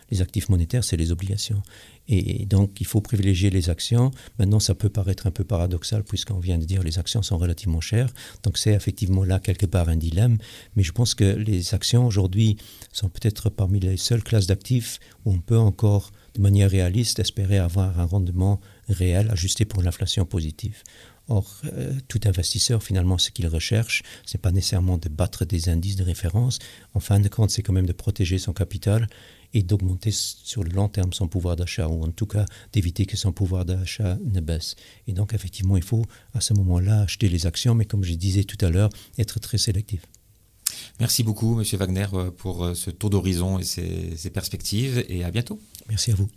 Les 0.09 0.21
actifs 0.21 0.49
monétaires, 0.49 0.83
c'est 0.83 0.97
les 0.97 1.11
obligations. 1.11 1.61
Et 2.07 2.45
donc, 2.45 2.79
il 2.79 2.85
faut 2.85 3.01
privilégier 3.01 3.49
les 3.49 3.69
actions. 3.69 4.11
Maintenant, 4.39 4.59
ça 4.59 4.75
peut 4.75 4.89
paraître 4.89 5.27
un 5.27 5.31
peu 5.31 5.43
paradoxal, 5.43 6.03
puisqu'on 6.03 6.39
vient 6.39 6.57
de 6.57 6.65
dire 6.65 6.81
les 6.81 6.99
actions 6.99 7.21
sont 7.21 7.37
relativement 7.37 7.81
chères. 7.81 8.13
Donc, 8.43 8.57
c'est 8.57 8.73
effectivement 8.73 9.25
là, 9.25 9.39
quelque 9.39 9.65
part, 9.65 9.89
un 9.89 9.97
dilemme. 9.97 10.37
Mais 10.75 10.83
je 10.83 10.93
pense 10.93 11.15
que 11.15 11.25
les 11.25 11.73
actions, 11.73 12.05
aujourd'hui, 12.05 12.57
sont 12.93 13.09
peut-être 13.09 13.49
parmi 13.49 13.79
les 13.79 13.97
seules 13.97 14.23
classes 14.23 14.47
d'actifs 14.47 14.99
où 15.25 15.33
on 15.33 15.39
peut 15.39 15.57
encore, 15.57 16.11
de 16.35 16.41
manière 16.41 16.69
réaliste, 16.69 17.19
espérer 17.19 17.57
avoir 17.57 17.99
un 17.99 18.05
rendement 18.05 18.61
réel 18.87 19.29
ajusté 19.31 19.65
pour 19.65 19.81
l'inflation 19.83 20.25
positive. 20.25 20.83
Or, 21.29 21.61
euh, 21.65 21.93
tout 22.07 22.21
investisseur, 22.25 22.81
finalement, 22.81 23.17
ce 23.17 23.31
qu'il 23.31 23.47
recherche, 23.47 24.03
ce 24.25 24.37
n'est 24.37 24.41
pas 24.41 24.51
nécessairement 24.51 24.97
de 24.97 25.09
battre 25.09 25.43
des 25.45 25.69
indices 25.69 25.97
de 25.97 26.03
référence. 26.03 26.59
En 26.93 26.99
fin 26.99 27.19
de 27.19 27.27
compte, 27.27 27.49
c'est 27.49 27.61
quand 27.61 27.73
même 27.73 27.85
de 27.85 27.93
protéger 27.93 28.37
son 28.37 28.53
capital 28.53 29.07
et 29.53 29.63
d'augmenter 29.63 30.11
sur 30.11 30.63
le 30.63 30.71
long 30.71 30.89
terme 30.89 31.13
son 31.13 31.27
pouvoir 31.27 31.55
d'achat, 31.55 31.87
ou 31.87 32.03
en 32.03 32.11
tout 32.11 32.25
cas 32.25 32.45
d'éviter 32.73 33.05
que 33.05 33.17
son 33.17 33.31
pouvoir 33.31 33.65
d'achat 33.65 34.17
ne 34.23 34.39
baisse. 34.39 34.75
Et 35.07 35.13
donc, 35.13 35.33
effectivement, 35.33 35.77
il 35.77 35.83
faut 35.83 36.05
à 36.33 36.41
ce 36.41 36.53
moment-là 36.53 37.01
acheter 37.01 37.29
les 37.29 37.45
actions, 37.45 37.75
mais 37.75 37.85
comme 37.85 38.03
je 38.03 38.13
disais 38.13 38.43
tout 38.43 38.63
à 38.65 38.69
l'heure, 38.69 38.89
être 39.17 39.39
très 39.39 39.57
sélectif. 39.57 40.01
Merci 40.99 41.23
beaucoup, 41.23 41.55
Monsieur 41.55 41.77
Wagner, 41.77 42.07
euh, 42.13 42.31
pour 42.31 42.63
euh, 42.63 42.73
ce 42.73 42.89
tour 42.89 43.09
d'horizon 43.09 43.59
et 43.59 43.63
ces, 43.63 44.15
ces 44.17 44.29
perspectives, 44.29 45.03
et 45.07 45.23
à 45.23 45.31
bientôt. 45.31 45.59
Merci 45.89 46.11
à 46.11 46.15
vous. 46.15 46.29